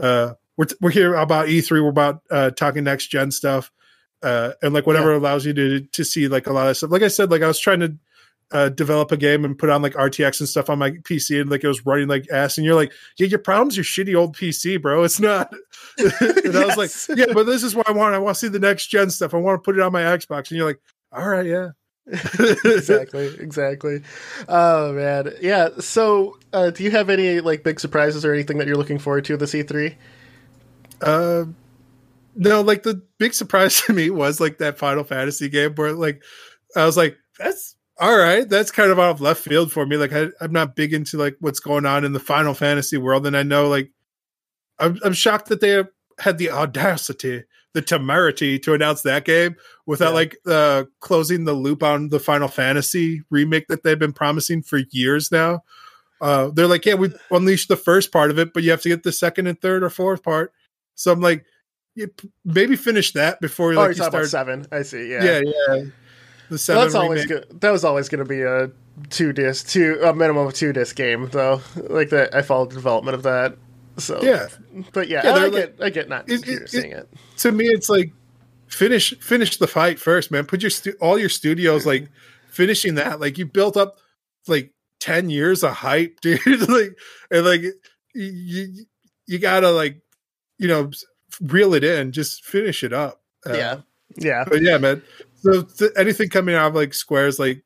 [0.00, 3.70] uh we're, we're here about e3 we're about uh talking next gen stuff
[4.22, 7.02] uh and like whatever allows you to to see like a lot of stuff like
[7.02, 7.94] i said like i was trying to
[8.54, 11.50] uh, develop a game and put on like RTX and stuff on my PC and
[11.50, 14.36] like it was running like ass and you're like yeah your problem's your shitty old
[14.36, 15.02] PC bro.
[15.02, 15.52] It's not.
[15.98, 18.14] And I was like yeah but this is what I want.
[18.14, 19.34] I want to see the next gen stuff.
[19.34, 20.50] I want to put it on my Xbox.
[20.50, 20.80] And you're like
[21.12, 21.70] all right yeah.
[22.64, 24.02] Exactly, exactly.
[24.48, 25.70] Oh man, yeah.
[25.80, 29.24] So, uh, do you have any like big surprises or anything that you're looking forward
[29.26, 29.94] to this E3?
[31.02, 31.44] uh
[32.36, 36.22] no like the big surprise to me was like that Final Fantasy game where like
[36.76, 39.96] I was like that's all right that's kind of out of left field for me
[39.96, 43.26] like I, I'm not big into like what's going on in the Final Fantasy world
[43.26, 43.90] and I know like
[44.78, 45.84] I'm, I'm shocked that they
[46.18, 50.14] had the audacity the temerity to announce that game without Yeah.
[50.14, 54.80] like uh closing the loop on the Final Fantasy remake that they've been promising for
[54.90, 55.62] years now.
[56.20, 58.88] Uh they're like, yeah, we unleashed the first part of it, but you have to
[58.88, 60.52] get the second and third or fourth part.
[60.94, 61.44] So I'm like,
[61.96, 62.08] p-
[62.44, 64.28] maybe finish that before oh, like you're you start.
[64.28, 64.66] seven.
[64.70, 65.10] I see.
[65.10, 65.84] Yeah, yeah, yeah.
[66.48, 66.82] The Well, seven.
[66.82, 67.48] that's always remake.
[67.50, 67.60] good.
[67.60, 68.70] That was always going to be a
[69.10, 71.60] two disc, two a minimum of two disc game, though.
[71.76, 73.56] Like that, I followed the development of that.
[73.98, 74.48] So Yeah,
[74.92, 77.08] but yeah, Yeah, I they're get, I get not It- it- seeing it.
[77.38, 78.12] to me, it's like
[78.66, 80.46] finish finish the fight first, man.
[80.46, 82.08] Put your stu- all your studios like
[82.48, 83.20] finishing that.
[83.20, 83.98] Like you built up
[84.48, 86.40] like ten years of hype, dude.
[86.68, 86.98] like
[87.30, 87.62] and like
[88.14, 88.84] you
[89.26, 90.00] you gotta like
[90.58, 90.90] you know
[91.40, 93.22] reel it in, just finish it up.
[93.46, 93.76] Uh, yeah,
[94.16, 95.02] yeah, but yeah, man.
[95.44, 97.62] So th- anything coming out of like Square is like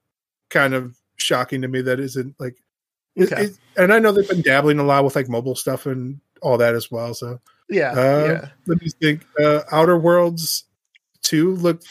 [0.51, 1.81] kind of shocking to me.
[1.83, 2.57] That isn't like,
[3.17, 3.45] it- Okay.
[3.45, 6.59] it- and I know they've been dabbling a lot with like mobile stuff and all
[6.59, 7.15] that as well.
[7.15, 8.49] So yeah, uh, yeah.
[8.67, 9.25] let me think.
[9.41, 10.65] Uh, Outer Worlds
[11.23, 11.87] two looked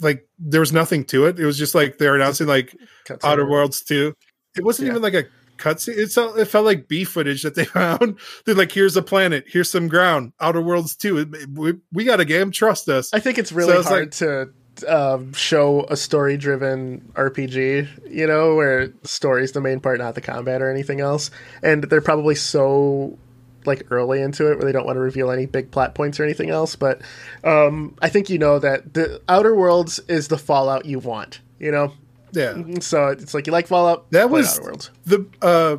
[0.00, 1.38] like there was nothing to it.
[1.38, 2.76] It was just like they're announcing like
[3.24, 4.14] Outer Worlds two.
[4.56, 4.92] It wasn't Yeah.
[4.92, 5.24] even like a
[5.56, 5.96] cutscene.
[5.98, 8.18] It felt, it felt like B footage that they found.
[8.44, 10.32] They're like, here's a planet, here's some ground.
[10.40, 11.30] Outer Worlds two.
[11.54, 12.50] We, we got a game.
[12.52, 13.12] Trust us.
[13.12, 14.50] I think it's really So hard like- to
[14.84, 20.20] um, show a story driven RPG, you know, where story's the main part, not the
[20.20, 21.30] combat or anything else.
[21.62, 23.18] And they're probably so
[23.64, 26.24] like early into it where they don't want to reveal any big plot points or
[26.24, 26.76] anything else.
[26.76, 27.02] But
[27.44, 31.70] um, I think you know that the Outer Worlds is the Fallout you want, you
[31.70, 31.92] know?
[32.32, 32.54] yeah.
[32.80, 34.90] So it's like you like Fallout, That was- Outer Worlds.
[35.06, 35.76] the uh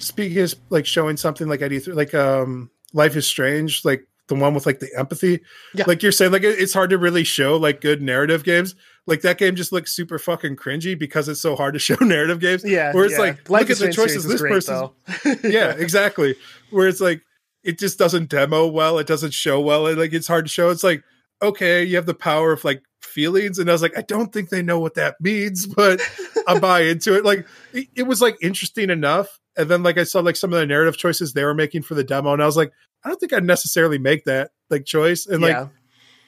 [0.00, 4.34] speaking is like showing something like at E3, like um Life is Strange, like the
[4.34, 5.40] one with like the empathy.
[5.74, 5.84] Yeah.
[5.86, 8.74] Like you're saying, like it's hard to really show like good narrative games.
[9.06, 12.40] Like that game just looks super fucking cringy because it's so hard to show narrative
[12.40, 12.62] games.
[12.64, 12.92] Yeah.
[12.92, 13.20] Where it's yeah.
[13.20, 14.90] like, Life look at the choices this great, person's
[15.44, 16.36] yeah, exactly.
[16.70, 17.22] Where it's like
[17.64, 20.70] it just doesn't demo well, it doesn't show well, and like it's hard to show.
[20.70, 21.02] It's like,
[21.42, 24.50] okay, you have the power of like feelings, and I was like, I don't think
[24.50, 26.00] they know what that means, but
[26.46, 27.24] I buy into it.
[27.24, 29.40] Like it, it was like interesting enough.
[29.56, 31.94] And then like I saw like some of the narrative choices they were making for
[31.94, 32.72] the demo, and I was like,
[33.04, 35.26] I don't think I'd necessarily make that like choice.
[35.26, 35.68] And like yeah.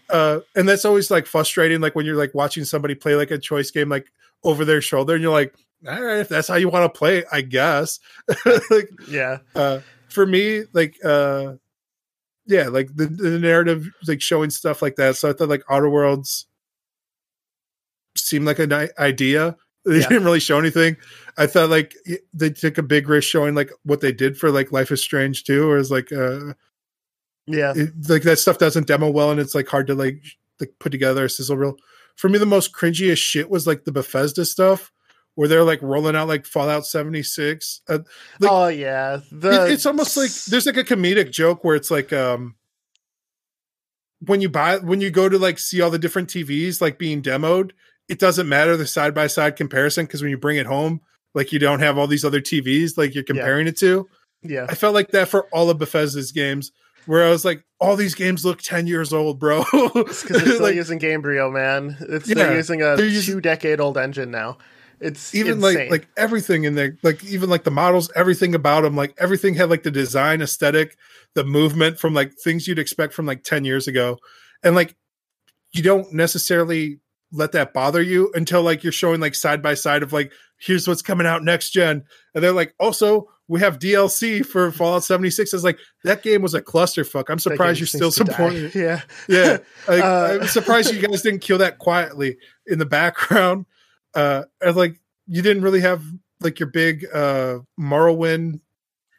[0.08, 3.38] uh and that's always like frustrating, like when you're like watching somebody play like a
[3.38, 4.10] choice game like
[4.44, 5.54] over their shoulder, and you're like,
[5.88, 8.00] all right, if that's how you want to play, I guess.
[8.70, 9.38] like Yeah.
[9.54, 11.54] uh for me like uh
[12.46, 15.88] yeah like the, the narrative like showing stuff like that so i thought like outer
[15.88, 16.46] worlds
[18.16, 19.56] seemed like an idea
[19.86, 20.08] they Yeah.
[20.08, 20.96] didn't really show anything
[21.38, 21.94] i thought like
[22.34, 25.44] they took a big risk showing like what they did for like life is strange
[25.44, 26.52] too or is like uh
[27.46, 27.72] Yeah.
[27.74, 30.22] it, like that stuff doesn't demo well and it's like hard to like
[30.60, 31.76] like put together a sizzle reel
[32.16, 34.92] for me the most cringiest shit was like the bethesda stuff
[35.36, 37.98] where they're like rolling out like fallout 76 uh,
[38.40, 39.20] like- oh yeah.
[39.32, 42.56] The it- it's almost like there's like a comedic joke where it's like um
[44.26, 47.22] when you buy when you go to like see all the different TVs like being
[47.22, 47.70] demoed,
[48.10, 51.00] it doesn't matter the side by side comparison because when you bring it home,
[51.34, 54.08] like you don't have all these other TVs like you're comparing it to.
[54.42, 54.66] yeah.
[54.68, 56.72] I felt like that for all of Bethesda's games,
[57.06, 59.64] where I was like, all these games look ten years old, bro.
[59.72, 61.96] It's because they're still Like, using Gamebryo, man.
[62.00, 64.58] It's Yeah, they're using a they're using- two decade old engine now.
[65.00, 65.76] It's even insane.
[65.78, 69.54] like like everything in there like even like the models everything about them like everything
[69.54, 70.98] had like the design aesthetic
[71.34, 74.18] the movement from like things you'd expect from like 10 years ago
[74.62, 74.94] and like
[75.72, 76.99] you don't necessarily
[77.32, 80.88] let that bother you until like you're showing like side by side of like here's
[80.88, 82.04] what's coming out next gen
[82.34, 86.54] and they're like also we have DLC for Fallout 76 is like that game was
[86.54, 87.24] a clusterfuck.
[87.28, 88.74] I'm surprised you're still supporting it.
[88.76, 89.00] Yeah.
[89.28, 89.58] Yeah.
[89.88, 93.66] Like, uh, I'm surprised you guys didn't kill that quietly in the background.
[94.14, 96.04] Uh and like you didn't really have
[96.40, 98.60] like your big uh Morrowind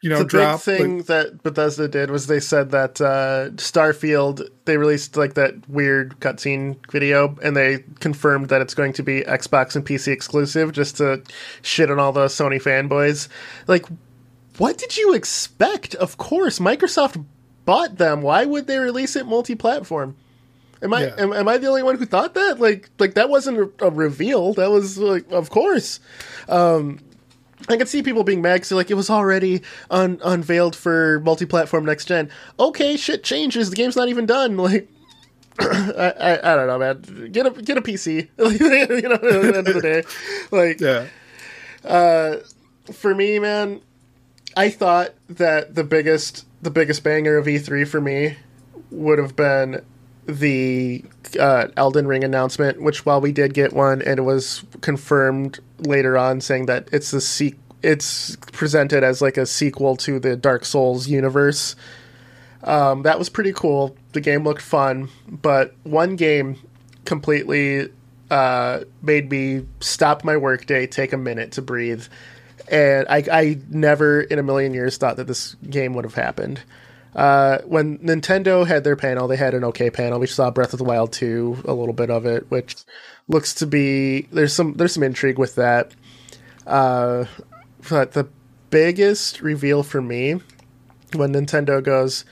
[0.02, 0.56] you know, the drop.
[0.64, 5.34] big thing like, that Bethesda did was they said that uh, Starfield they released like
[5.34, 10.08] that weird cutscene video, and they confirmed that it's going to be Xbox and PC
[10.08, 11.22] exclusive, just to
[11.62, 13.28] shit on all the Sony fanboys.
[13.66, 13.86] Like,
[14.58, 15.94] what did you expect?
[15.94, 17.24] Of course, Microsoft
[17.64, 18.22] bought them.
[18.22, 20.16] Why would they release it multi-platform?
[20.82, 21.14] Am I Yeah.
[21.16, 22.58] am, am I the only one who thought that?
[22.58, 24.52] Like like that wasn't a, a reveal.
[24.54, 26.00] That was like of course.
[26.48, 26.98] Um
[27.68, 31.84] I could see people being mad because like it was already un- unveiled for multi-platform
[31.84, 32.30] next gen.
[32.58, 33.70] Okay, shit changes.
[33.70, 34.56] The game's not even done.
[35.58, 37.30] Like, I, I, I don't know, man.
[37.30, 38.06] Get a get a PC.
[38.38, 40.02] you know, at the end of the day,
[40.50, 41.08] like yeah.
[41.84, 42.38] Uh,
[42.90, 43.82] for me, man,
[44.56, 48.36] I thought that the biggest the biggest banger of E3 for me
[48.90, 49.84] would have been
[50.26, 51.04] the
[51.38, 56.16] uh, Elden Ring announcement, which while we did get one and it was confirmed later
[56.16, 60.64] on saying that it's the se- it's presented as like a sequel to the Dark
[60.64, 61.74] Souls universe.
[62.62, 63.96] Um, that was pretty cool.
[64.12, 66.56] The game looked fun, but one game
[67.04, 67.88] completely
[68.30, 72.06] uh, made me stop my workday, take a minute to breathe,
[72.70, 76.60] and I, I never in a million years thought that this game would have happened.
[77.14, 80.18] Uh, when Nintendo had their panel, they had an okay panel.
[80.18, 82.76] We saw Breath of the Wild 2, a little bit of it, which
[83.28, 85.92] looks to be there's some there's some intrigue with that.
[86.66, 87.26] Uh,
[87.88, 88.28] but the
[88.70, 90.40] biggest reveal for me
[91.14, 92.24] when Nintendo goes,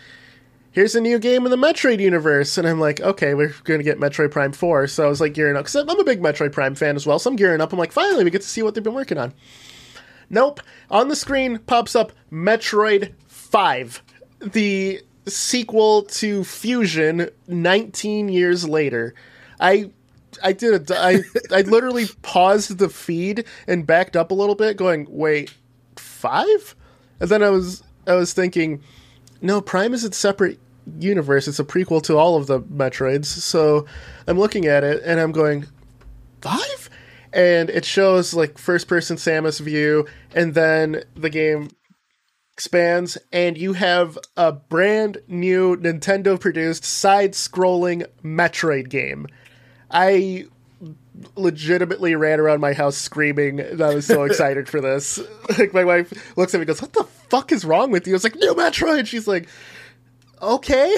[0.72, 2.56] here's a new game in the Metroid universe.
[2.56, 4.86] And I'm like, okay, we're going to get Metroid Prime 4.
[4.86, 7.18] So I was like gearing up, because I'm a big Metroid Prime fan as well.
[7.18, 7.72] So I'm gearing up.
[7.72, 9.34] I'm like, finally, we get to see what they've been working on.
[10.28, 10.60] Nope.
[10.90, 14.02] On the screen pops up Metroid 5,
[14.40, 19.14] the sequel to Fusion 19 years later.
[19.58, 19.90] I.
[20.44, 24.76] I did a, I, I literally paused the feed and backed up a little bit,
[24.76, 25.52] going, "Wait,
[25.96, 26.76] five?
[27.18, 28.80] And then I was I was thinking,
[29.42, 30.58] no, Prime is a separate
[30.98, 31.48] universe.
[31.48, 33.26] It's a prequel to all of the Metroids.
[33.26, 33.86] So
[34.26, 35.66] I'm looking at it and I'm going,
[36.40, 36.90] five?
[37.32, 41.70] And it shows like first person Samus view, and then the game
[42.60, 49.26] expands, and you have a brand new Nintendo produced side scrolling Metroid game.
[49.90, 50.44] I
[51.36, 55.18] legitimately ran around my house screaming that I was so excited for this.
[55.58, 58.12] Like my wife looks at me and goes, What the fuck is wrong with you?
[58.12, 59.06] I was like, New Metroid.
[59.06, 59.48] She's like,
[60.42, 60.94] Okay.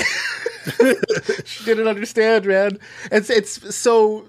[1.45, 2.81] she didn't understand, man.
[3.13, 4.27] It's it's so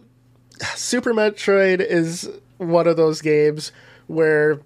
[0.76, 3.72] Super Metroid is one of those games
[4.06, 4.60] where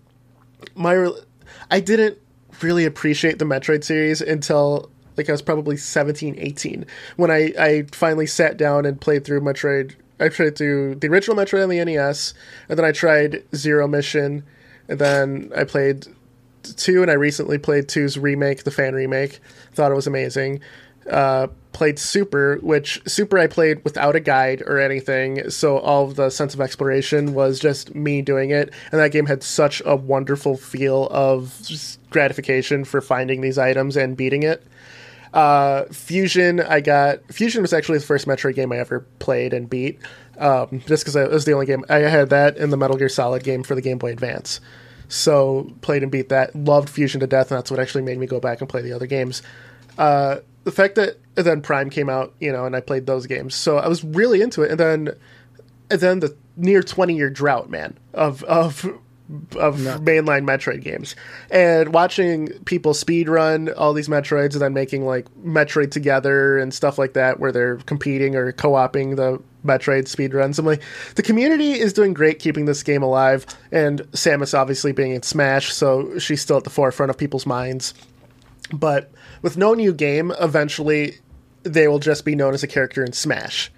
[0.76, 1.09] my
[1.72, 2.20] I didn't
[2.62, 6.86] really appreciate the Metroid series until like I was probably 17, 18
[7.16, 9.95] when I, I finally sat down and played through Metroid.
[10.20, 12.34] I played through the original Metroid on the NES,
[12.70, 14.43] and then I tried Zero Mission,
[14.88, 16.08] and then I played
[16.64, 19.39] two, and I recently played two's remake, the fan remake.
[19.74, 20.62] Thought it was amazing.
[21.10, 21.47] Uh,
[21.78, 26.32] played Super, which Super I played without a guide or anything, so all of the
[26.32, 30.57] sense of exploration was just me doing it, and that game had such a wonderful
[30.57, 31.55] feel of
[32.09, 34.65] gratification for finding these items and beating it.
[35.36, 39.69] Uh, Fusion, I got Fusion was actually the first Metroid game I ever played and
[39.69, 39.99] beat,
[40.39, 43.07] um, just because it was the only game I had that in the Metal Gear
[43.07, 44.61] Solid game for the Game Boy Advance.
[45.09, 46.55] So played and beat that.
[46.55, 48.93] Loved Fusion to death, and that's what actually made me go back and play the
[48.93, 49.43] other games.
[49.95, 50.38] Uh,
[50.68, 53.78] the fact that then Prime came out, you know, and I played those games, so
[53.78, 54.72] I was really into it.
[54.72, 55.09] And then,
[55.89, 58.84] and then the near twenty year drought, man, of of
[59.55, 61.15] of mainline Metroid games,
[61.49, 66.74] and watching people speed run all these Metroids, and then making like Metroid together and
[66.74, 70.59] stuff like that, where they're competing or co-oping the Metroid speed runs.
[70.59, 70.84] I'm like,
[71.15, 75.74] the community is doing great keeping this game alive, and Samus obviously being in Smash,
[75.74, 77.93] so she's still at the forefront of people's minds.
[78.74, 81.15] But with no new game, eventually
[81.63, 83.71] they will just be known as a character in Smash,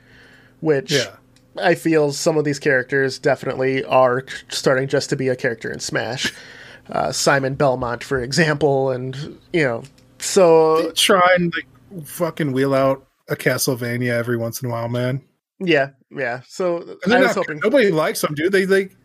[0.60, 1.16] which Yeah.
[1.62, 5.80] I feel some of these characters definitely are starting just to be a character in
[5.80, 6.34] Smash.
[6.92, 9.16] Uh, Simon Belmont, for example, and
[9.54, 9.84] you know,
[10.18, 15.22] so Try and like fucking wheel out a Castlevania every once in a while, man.
[15.60, 16.42] yeah, yeah.
[16.48, 18.52] So I was not- hoping nobody likes them, dude.
[18.52, 18.96] They like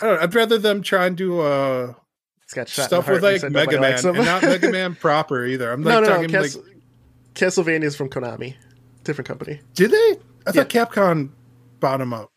[0.00, 0.22] I don't know.
[0.22, 1.94] I'd rather them try and do uh
[2.44, 5.72] it's got shot stuff with like Mega Man and not Mega Man proper either.
[5.72, 6.14] I'm no, like no, no.
[6.14, 6.64] talking Cas- like
[7.34, 8.54] Castlevania is from Konami,
[9.02, 9.60] different company.
[9.74, 10.16] did they?
[10.46, 11.30] I thought Capcom
[11.80, 12.30] bought them up.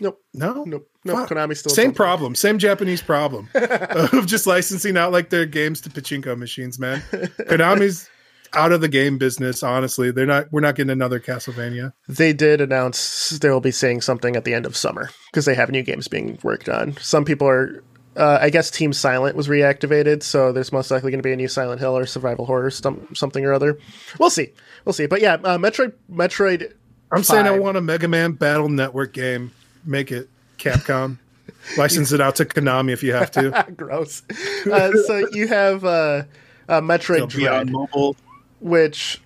[0.00, 0.20] Nope.
[0.34, 0.88] No, Nope.
[1.04, 1.18] Nope.
[1.18, 1.30] Fuck.
[1.30, 5.90] Konami still same problem, same Japanese problem of just licensing out like their games to
[5.90, 6.78] pachinko machines.
[6.78, 8.08] Man, Konami's
[8.54, 9.62] out of the game business.
[9.62, 10.50] Honestly, they're not.
[10.50, 11.92] We're not getting another Castlevania.
[12.08, 15.54] They did announce they will be saying something at the end of summer because they
[15.54, 16.96] have new games being worked on.
[16.98, 17.82] Some people are.
[18.16, 21.36] Uh, I guess Team Silent was reactivated, so there's most likely going to be a
[21.36, 23.78] new Silent Hill or survival horror stum- something or other.
[24.18, 24.52] We'll see.
[24.84, 25.06] We'll see.
[25.06, 25.92] But yeah, uh, Metroid.
[26.10, 26.72] Metroid.
[27.10, 29.50] I'm saying I want a Mega Man Battle Network game.
[29.84, 31.18] Make it Capcom.
[31.76, 33.66] License it out to Konami if you have to.
[33.76, 34.22] Gross.
[34.70, 36.22] Uh, so you have uh,
[36.68, 38.16] uh, Metroid Dread, mobile.
[38.60, 39.20] which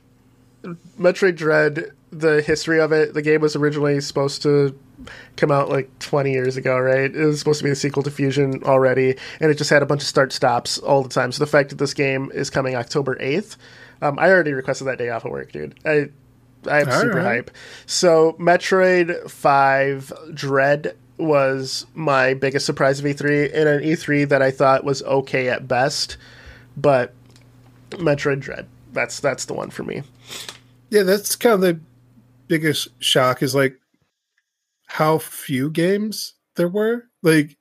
[0.99, 4.79] Metroid Dread, the history of it, the game was originally supposed to
[5.37, 7.15] come out like 20 years ago, right?
[7.15, 9.87] It was supposed to be a sequel to Fusion already, and it just had a
[9.87, 11.33] bunch of start stops all the time.
[11.33, 13.57] So the fact that this game is coming October 8th,
[14.03, 15.79] um, I already requested that day off of work, dude.
[15.85, 16.11] I
[16.67, 17.25] I'm All super right.
[17.25, 17.51] hype.
[17.87, 24.51] So Metroid 5 Dread was my biggest surprise of E3 in an E3 that I
[24.51, 26.17] thought was okay at best,
[26.77, 27.15] but
[27.91, 28.67] Metroid Dread.
[28.93, 30.03] That's that's the one for me.
[30.91, 31.81] Yeah, that's kind of the
[32.47, 33.78] biggest shock is like
[34.89, 37.05] how few games there were.
[37.23, 37.57] Like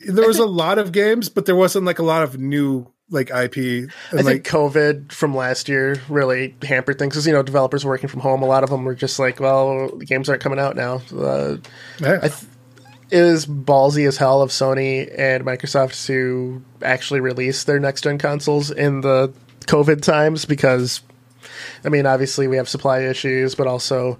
[0.00, 3.30] there was a lot of games, but there wasn't like a lot of new like
[3.30, 3.56] IP.
[3.56, 7.84] And I like think COVID from last year really hampered things because you know developers
[7.84, 8.42] working from home.
[8.42, 11.02] A lot of them were just like, well, the games aren't coming out now.
[11.14, 11.56] Uh,
[12.00, 12.18] yeah.
[12.22, 12.44] I th-
[13.10, 18.16] it was ballsy as hell of Sony and Microsoft to actually release their next gen
[18.16, 19.34] consoles in the
[19.66, 21.02] COVID times because,
[21.84, 24.18] I mean, obviously we have supply issues, but also,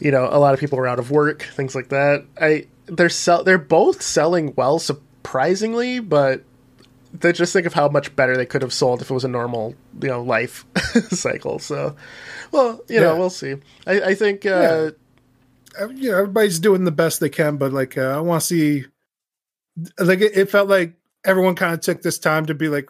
[0.00, 2.24] you know, a lot of people were out of work, things like that.
[2.40, 6.42] I they're sell they're both selling well, surprisingly, but
[7.12, 9.28] they just think of how much better they could have sold if it was a
[9.28, 10.64] normal, you know, life
[11.10, 11.58] cycle.
[11.60, 11.94] So,
[12.50, 13.18] well, you know, Yeah.
[13.18, 13.54] we'll see.
[13.86, 14.44] I, I think.
[14.44, 14.90] Uh,
[15.80, 18.46] uh, you know, everybody's doing the best they can, but like, uh, I want to
[18.46, 18.84] see,
[19.98, 22.88] like, it, it felt like everyone kind of took this time to be like,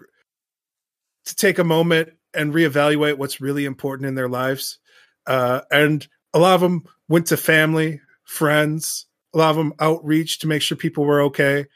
[1.27, 4.79] to take a moment and reevaluate what's really important in their lives.
[5.27, 10.41] Uh, and a lot of them went to family, friends, a lot of them outreach
[10.41, 11.67] to make sure people were okay.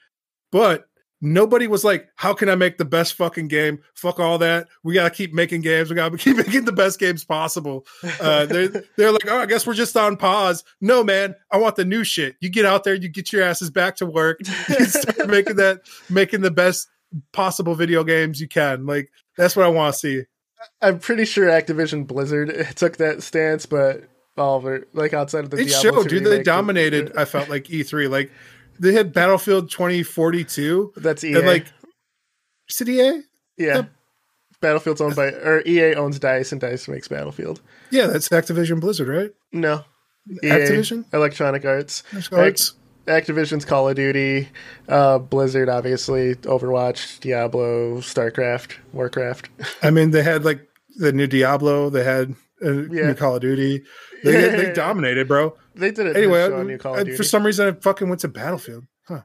[0.51, 0.89] But
[1.21, 3.81] nobody was like, how can I make the best fucking game?
[3.95, 4.69] Fuck all that.
[4.83, 5.91] We got to keep making games.
[5.91, 7.87] We got to keep making the best games possible.
[8.21, 10.65] Uh, they're, they're like, oh, I guess we're just on pause.
[10.81, 12.37] No, man, I want the new shit.
[12.41, 15.83] You get out there, you get your asses back to work, you start making that,
[16.11, 16.89] making the best
[17.33, 18.87] possible video games you can.
[18.87, 20.23] Like, that's what I want to see.
[20.83, 24.09] I'm pretty sure Activision Blizzard took that stance, but
[24.39, 26.25] Oliver, like outside of the It Diablo showed, 2 dude.
[26.33, 27.17] They dominated.
[27.17, 28.09] I felt like E3.
[28.11, 28.31] Like
[28.79, 31.35] they had Battlefield 2042 That's EA.
[31.35, 31.67] and like
[32.69, 33.23] City A.
[33.57, 33.83] yeah,
[34.61, 37.61] Battlefield's owned by or EA owns Dice, and Dice makes Battlefield.
[37.91, 39.31] Yeah, that's Activision Blizzard, right?
[39.53, 39.85] No,
[40.43, 41.05] EA, Activision?
[41.15, 42.75] Electronic Arts, Arts.
[43.07, 44.51] Activision's Call of Duty,
[44.89, 49.49] uh, Blizzard, obviously Overwatch, Diablo, StarCraft, Warcraft.
[49.83, 50.61] I mean, they had like
[50.97, 51.89] the new Diablo.
[51.89, 53.07] They had uh, Yeah.
[53.07, 53.83] new Call of Duty.
[54.25, 55.57] They, they dominated, bro.
[55.75, 57.17] they did it Anyway, on Call uh, of Duty.
[57.17, 58.85] for some reason, I fucking went to Battlefield.
[59.07, 59.21] Huh.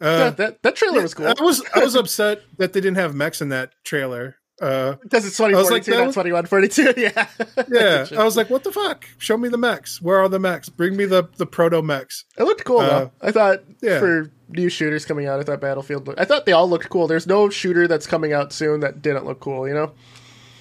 [0.00, 1.26] Uh, that that trailer was cool.
[1.26, 4.36] I was I was upset that they didn't have mechs in that trailer.
[4.62, 7.70] Uh, Because it's I was like, 2042, that not 2142.
[7.70, 8.06] Yeah.
[8.12, 9.06] yeah, I was like, what the fuck?
[9.16, 10.02] Show me the mechs.
[10.02, 10.68] Where are the mechs?
[10.68, 12.26] Bring me the the proto mechs.
[12.38, 13.10] It looked cool Uh, though.
[13.22, 13.98] I thought yeah.
[14.00, 16.06] for new shooters coming out, I thought Battlefield.
[16.06, 17.06] Looked, I thought they all looked cool.
[17.06, 19.66] There's no shooter that's coming out soon that didn't look cool.
[19.66, 19.92] You know.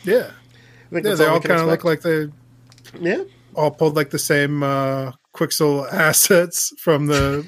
[0.06, 0.32] Yeah,
[0.94, 1.02] I yeah.
[1.02, 2.30] They we all kind of look like they
[3.02, 3.24] Yeah.
[3.60, 7.45] All pulled like the same uh, Quixel assets from the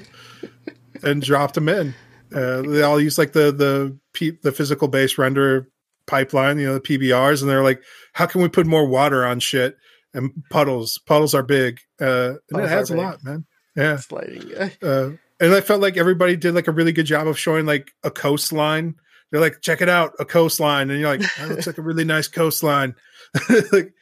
[1.02, 1.94] and dropped them in.
[2.34, 5.68] Uh, they all use like the the P, the physical base render
[6.06, 7.82] pipeline, you know, the PBRs, and they're like,
[8.12, 9.76] how can we put more water on shit
[10.12, 10.98] and puddles?
[11.06, 13.46] Puddles are big, uh, and Puddles it adds a lot, man.
[13.76, 14.48] Yeah, Sliding.
[14.48, 14.68] Yeah.
[14.82, 15.10] uh,
[15.40, 18.10] and I felt like everybody did like a really good job of showing like a
[18.10, 18.94] coastline.
[19.30, 22.04] They're like, check it out, a coastline, and you're like, that looks like a really
[22.04, 22.94] nice coastline.
[23.72, 23.94] like,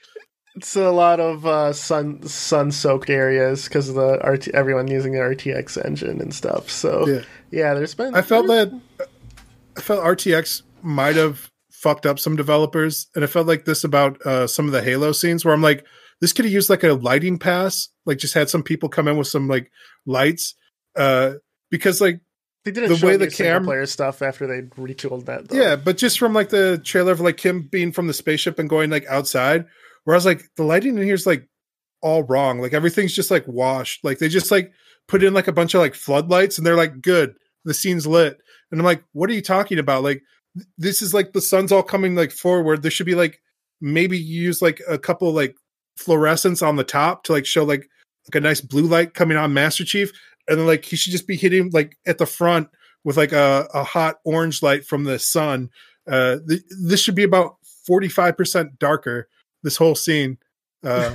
[0.56, 5.12] It's a lot of uh, sun sun soaked areas because of the RT, everyone using
[5.12, 6.68] the RTX engine and stuff.
[6.70, 7.22] So yeah.
[7.50, 8.14] yeah, there's been.
[8.14, 8.72] I felt that
[9.76, 14.20] I felt RTX might have fucked up some developers, and I felt like this about
[14.26, 15.86] uh, some of the Halo scenes where I'm like,
[16.20, 19.16] this could have used like a lighting pass, like just had some people come in
[19.16, 19.70] with some like
[20.04, 20.54] lights,
[20.96, 21.34] uh,
[21.70, 22.20] because like
[22.64, 25.48] they didn't the show way the camera cam- player stuff after they retooled that.
[25.48, 25.56] Though.
[25.56, 28.68] yeah, but just from like the trailer of like him being from the spaceship and
[28.68, 29.66] going like outside,
[30.04, 31.48] where I was like, the lighting in here is like
[32.02, 34.72] all wrong, like everything's just like washed, like they just like
[35.08, 37.34] put in like a bunch of like floodlights, and they're like, good,
[37.64, 38.40] the scene's lit,
[38.70, 40.02] and I'm like, what are you talking about?
[40.02, 40.22] Like
[40.78, 42.82] this is like the sun's all coming like forward.
[42.82, 43.40] There should be like
[43.80, 45.54] maybe use like a couple like
[45.96, 47.88] fluorescence on the top to like show like
[48.26, 50.10] like a nice blue light coming on Master Chief,
[50.48, 52.68] and then like he should just be hitting like at the front
[53.04, 55.70] with like a, a hot orange light from the sun.
[56.10, 59.28] Uh, th- this should be about forty five percent darker.
[59.62, 60.38] This whole scene.
[60.82, 61.14] Uh,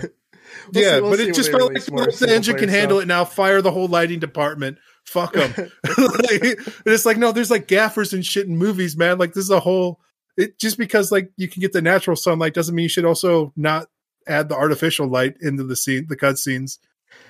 [0.71, 3.03] We'll yeah, see- we'll but it just felt like the engine can player handle stuff.
[3.05, 3.25] it now.
[3.25, 4.77] Fire the whole lighting department.
[5.03, 5.51] Fuck them.
[5.83, 9.17] it's like no, there's like gaffers and shit in movies, man.
[9.17, 9.99] Like this is a whole.
[10.37, 13.53] It just because like you can get the natural sunlight doesn't mean you should also
[13.55, 13.87] not
[14.27, 16.77] add the artificial light into the scene, the cut scenes.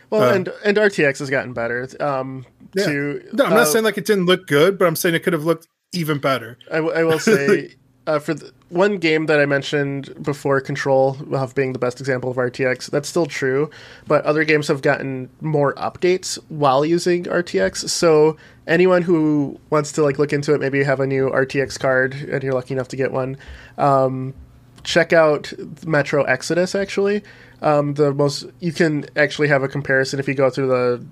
[0.09, 1.87] Well, Uh, and and RTX has gotten better.
[2.01, 2.45] Um,
[2.75, 2.85] Yeah.
[2.85, 5.23] to No, I'm uh, not saying like it didn't look good, but I'm saying it
[5.23, 6.57] could have looked even better.
[6.69, 7.75] I, w- I will say
[8.07, 12.31] uh, for the, one game that I mentioned before, Control of being the best example
[12.31, 12.89] of RTX.
[12.89, 13.69] That's still true,
[14.07, 17.89] but other games have gotten more updates while using RTX.
[17.89, 18.37] So
[18.67, 22.13] anyone who wants to like look into it, maybe you have a new RTX card
[22.13, 23.37] and you're lucky enough to get one.
[23.77, 24.33] Um,
[24.83, 25.53] check out
[25.85, 26.75] Metro Exodus.
[26.75, 27.23] Actually,
[27.61, 31.05] um, the most you can actually have a comparison if you go through the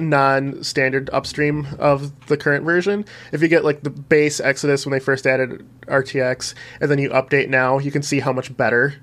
[0.00, 3.04] non-standard upstream of the current version.
[3.32, 7.10] If you get like the base Exodus when they first added RTX, and then you
[7.10, 8.94] update now, you can see how much better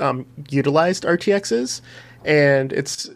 [0.00, 1.82] um, utilized RTX is,
[2.24, 3.10] and it's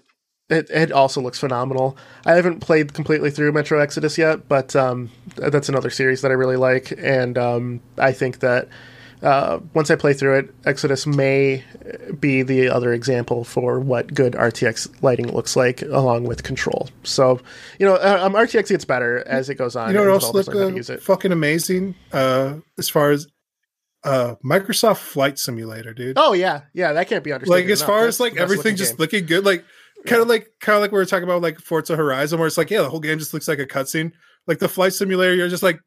[0.48, 1.96] it, it also looks phenomenal.
[2.26, 6.34] I haven't played completely through Metro Exodus yet, but um, that's another series that I
[6.34, 8.68] really like, and um, I think that
[9.22, 11.62] uh, once I play through it, Exodus may
[12.18, 16.88] be the other example for what good RTX lighting looks like, along with Control.
[17.02, 17.40] So,
[17.78, 19.88] you know, uh, um, RTX gets better as it goes on.
[19.88, 21.94] You know what else developers looked learn how to uh, fucking amazing?
[22.12, 23.26] Uh, as far as
[24.04, 26.16] uh, Microsoft Flight Simulator, dude.
[26.18, 27.64] Oh yeah, yeah, that can't be understated.
[27.64, 27.88] like as enough.
[27.88, 29.00] far as like everything looking just game.
[29.00, 29.64] looking good, like
[30.06, 32.56] kind of like kind of like we were talking about like Forza Horizon, where it's
[32.56, 34.12] like yeah, the whole game just looks like a cutscene.
[34.46, 35.80] Like the flight simulator, you're just like,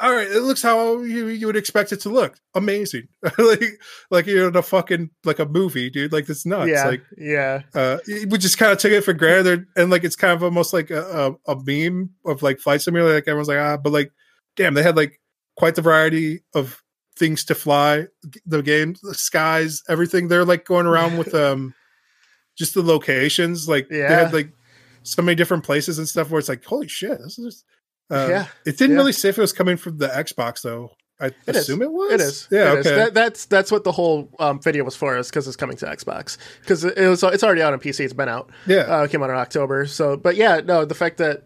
[0.00, 2.38] all right, it looks how you, you would expect it to look.
[2.54, 3.80] Amazing, like
[4.10, 6.12] like you're in a fucking like a movie, dude.
[6.12, 6.70] Like it's nuts.
[6.70, 10.16] yeah, Like yeah, uh, we just kind of took it for granted, and like it's
[10.16, 13.14] kind of almost like a, a, a meme of like flight simulator.
[13.14, 14.12] Like everyone's like ah, but like
[14.56, 15.20] damn, they had like
[15.56, 16.82] quite the variety of
[17.16, 18.06] things to fly.
[18.46, 20.28] The game, the skies, everything.
[20.28, 21.74] They're like going around with um
[22.56, 23.68] just the locations.
[23.68, 24.08] Like yeah.
[24.08, 24.52] they had like
[25.02, 27.64] so many different places and stuff where it's like holy shit, this is.
[28.10, 28.46] Uh, Yeah.
[28.66, 28.98] it didn't Yeah.
[28.98, 30.90] really say if it was coming from the Xbox though.
[31.20, 31.56] I It is.
[31.58, 32.12] assume it was.
[32.12, 32.48] It is.
[32.50, 32.72] Yeah.
[32.72, 32.86] It is.
[32.86, 32.96] okay.
[32.96, 35.86] That, that's that's what the whole um, video was for, is because it's coming to
[35.86, 36.36] Xbox.
[36.60, 38.00] Because it was it's already out on PC.
[38.04, 38.50] It's been out.
[38.66, 38.80] yeah.
[39.00, 39.86] Uh, it came out in October.
[39.86, 41.44] So, but yeah, no, the fact that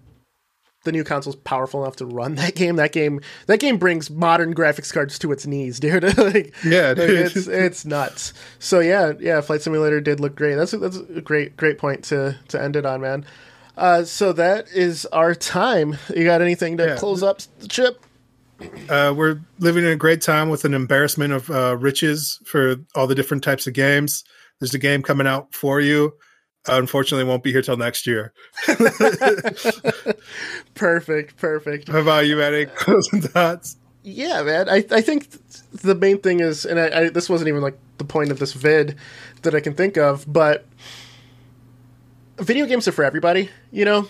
[0.84, 4.54] the new console's powerful enough to run that game, that game, that game brings modern
[4.54, 6.04] graphics cards to its knees, dude.
[6.18, 6.88] like, yeah.
[6.96, 8.32] like, it's it's nuts.
[8.58, 10.54] So yeah, yeah, Flight Simulator did look great.
[10.54, 13.26] That's a, that's a great great point to to end it on, man.
[13.76, 15.96] Uh, so that is our time.
[16.14, 16.96] You got anything to Yeah.
[16.96, 18.00] close up the chip?
[18.88, 23.06] uh, we're living in a great time with an embarrassment of uh, riches for all
[23.06, 24.24] the different types of games.
[24.60, 26.14] There's a game coming out for you.
[26.66, 28.32] Uh, unfortunately, won't be here till next year.
[30.74, 31.88] Perfect, perfect.
[31.88, 32.66] How about you, Eddie?
[32.66, 33.76] Closing thoughts?
[34.02, 34.68] Yeah, man.
[34.68, 35.42] I I think th-
[35.82, 38.52] the main thing is, and I, I this wasn't even like the point of this
[38.52, 38.96] vid
[39.42, 40.64] that I can think of, but
[42.38, 43.50] video games are for everybody.
[43.70, 44.08] You know.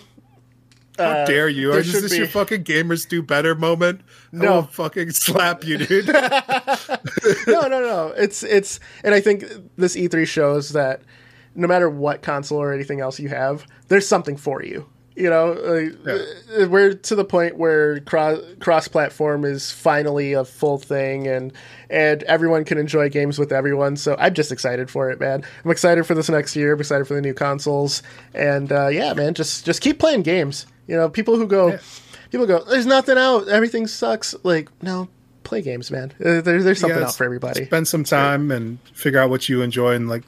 [0.97, 1.73] How Uh, dare you?
[1.73, 4.01] Is this be- your fucking gamers do better moment?
[4.31, 4.63] No.
[4.63, 6.07] fucking slap you, dude.
[7.47, 8.13] no, no, no.
[8.17, 9.45] It's it's, and I think
[9.77, 11.01] this E3 shows that
[11.53, 14.87] no matter what console or anything else you have, there's something for you.
[15.17, 20.77] You know, uh, we're to the point where cross cross platform is finally a full
[20.77, 21.51] thing, and
[21.89, 23.95] and everyone can enjoy games with everyone.
[23.97, 25.43] So I'm just excited for it, man.
[25.65, 26.73] I'm excited for this next year.
[26.73, 28.03] I'm excited for the new consoles,
[28.35, 30.67] and uh, yeah, man, just just keep playing games.
[30.85, 31.79] You know, people who go,
[32.31, 34.35] people go, there's nothing out, everything sucks.
[34.43, 35.09] Like, no,
[35.43, 36.13] play games, man.
[36.19, 37.65] Uh, there, there's something Yeah, out for everybody.
[37.65, 40.23] Spend some time and figure out what you enjoy, and like,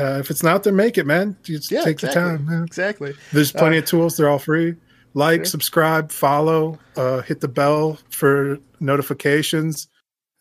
[0.00, 1.36] uh, if it's not there, make it, man.
[1.42, 2.20] Just Yeah, take exactly.
[2.22, 2.64] the time, man.
[2.64, 3.14] Exactly.
[3.32, 4.16] There's plenty Uh, of tools.
[4.16, 4.74] They're all free.
[5.14, 9.88] Like, subscribe, follow, uh, hit the bell for notifications.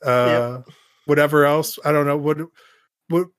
[0.05, 0.62] Uh,
[1.05, 2.38] Whatever else, I don't know what,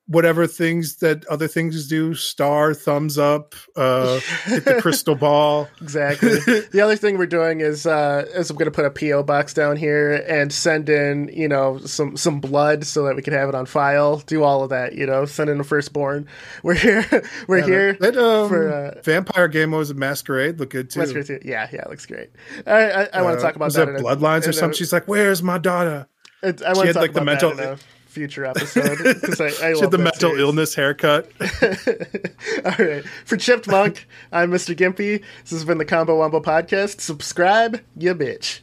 [0.07, 2.15] whatever things that other things do.
[2.15, 5.69] Star, thumbs up, uh, hit the crystal ball.
[5.81, 6.31] Exactly.
[6.73, 9.55] the other thing we're doing is uh, is I'm going to put a PO box
[9.55, 13.49] down here and send in you know some some blood so that we can have
[13.49, 14.19] it on file.
[14.19, 14.95] Do all of that.
[14.95, 16.27] You know, send in a firstborn.
[16.63, 17.07] We're here.
[17.47, 17.93] We're here.
[17.95, 20.59] That um, for, uh, vampire game was a masquerade.
[20.59, 21.01] Look good too.
[21.01, 22.31] masquerade too Yeah, yeah, it looks great.
[22.67, 23.87] I I, I want Uh, to talk about was that.
[23.87, 24.77] that Bloodlines or something?
[24.77, 26.09] She's like, "Where's my daughter?"
[26.43, 27.79] it- I want to had, talk like, the about mental- that in a
[28.11, 30.41] future episode because I, I She had love the mental series.
[30.41, 31.31] illness haircut.
[32.65, 33.05] All right.
[33.25, 34.75] For Chipped Monk, I'm Mr.
[34.77, 35.23] Gimpy.
[35.43, 37.01] This has been the Combo Wombo Podcast.
[37.01, 38.61] Subscribe, you bitch.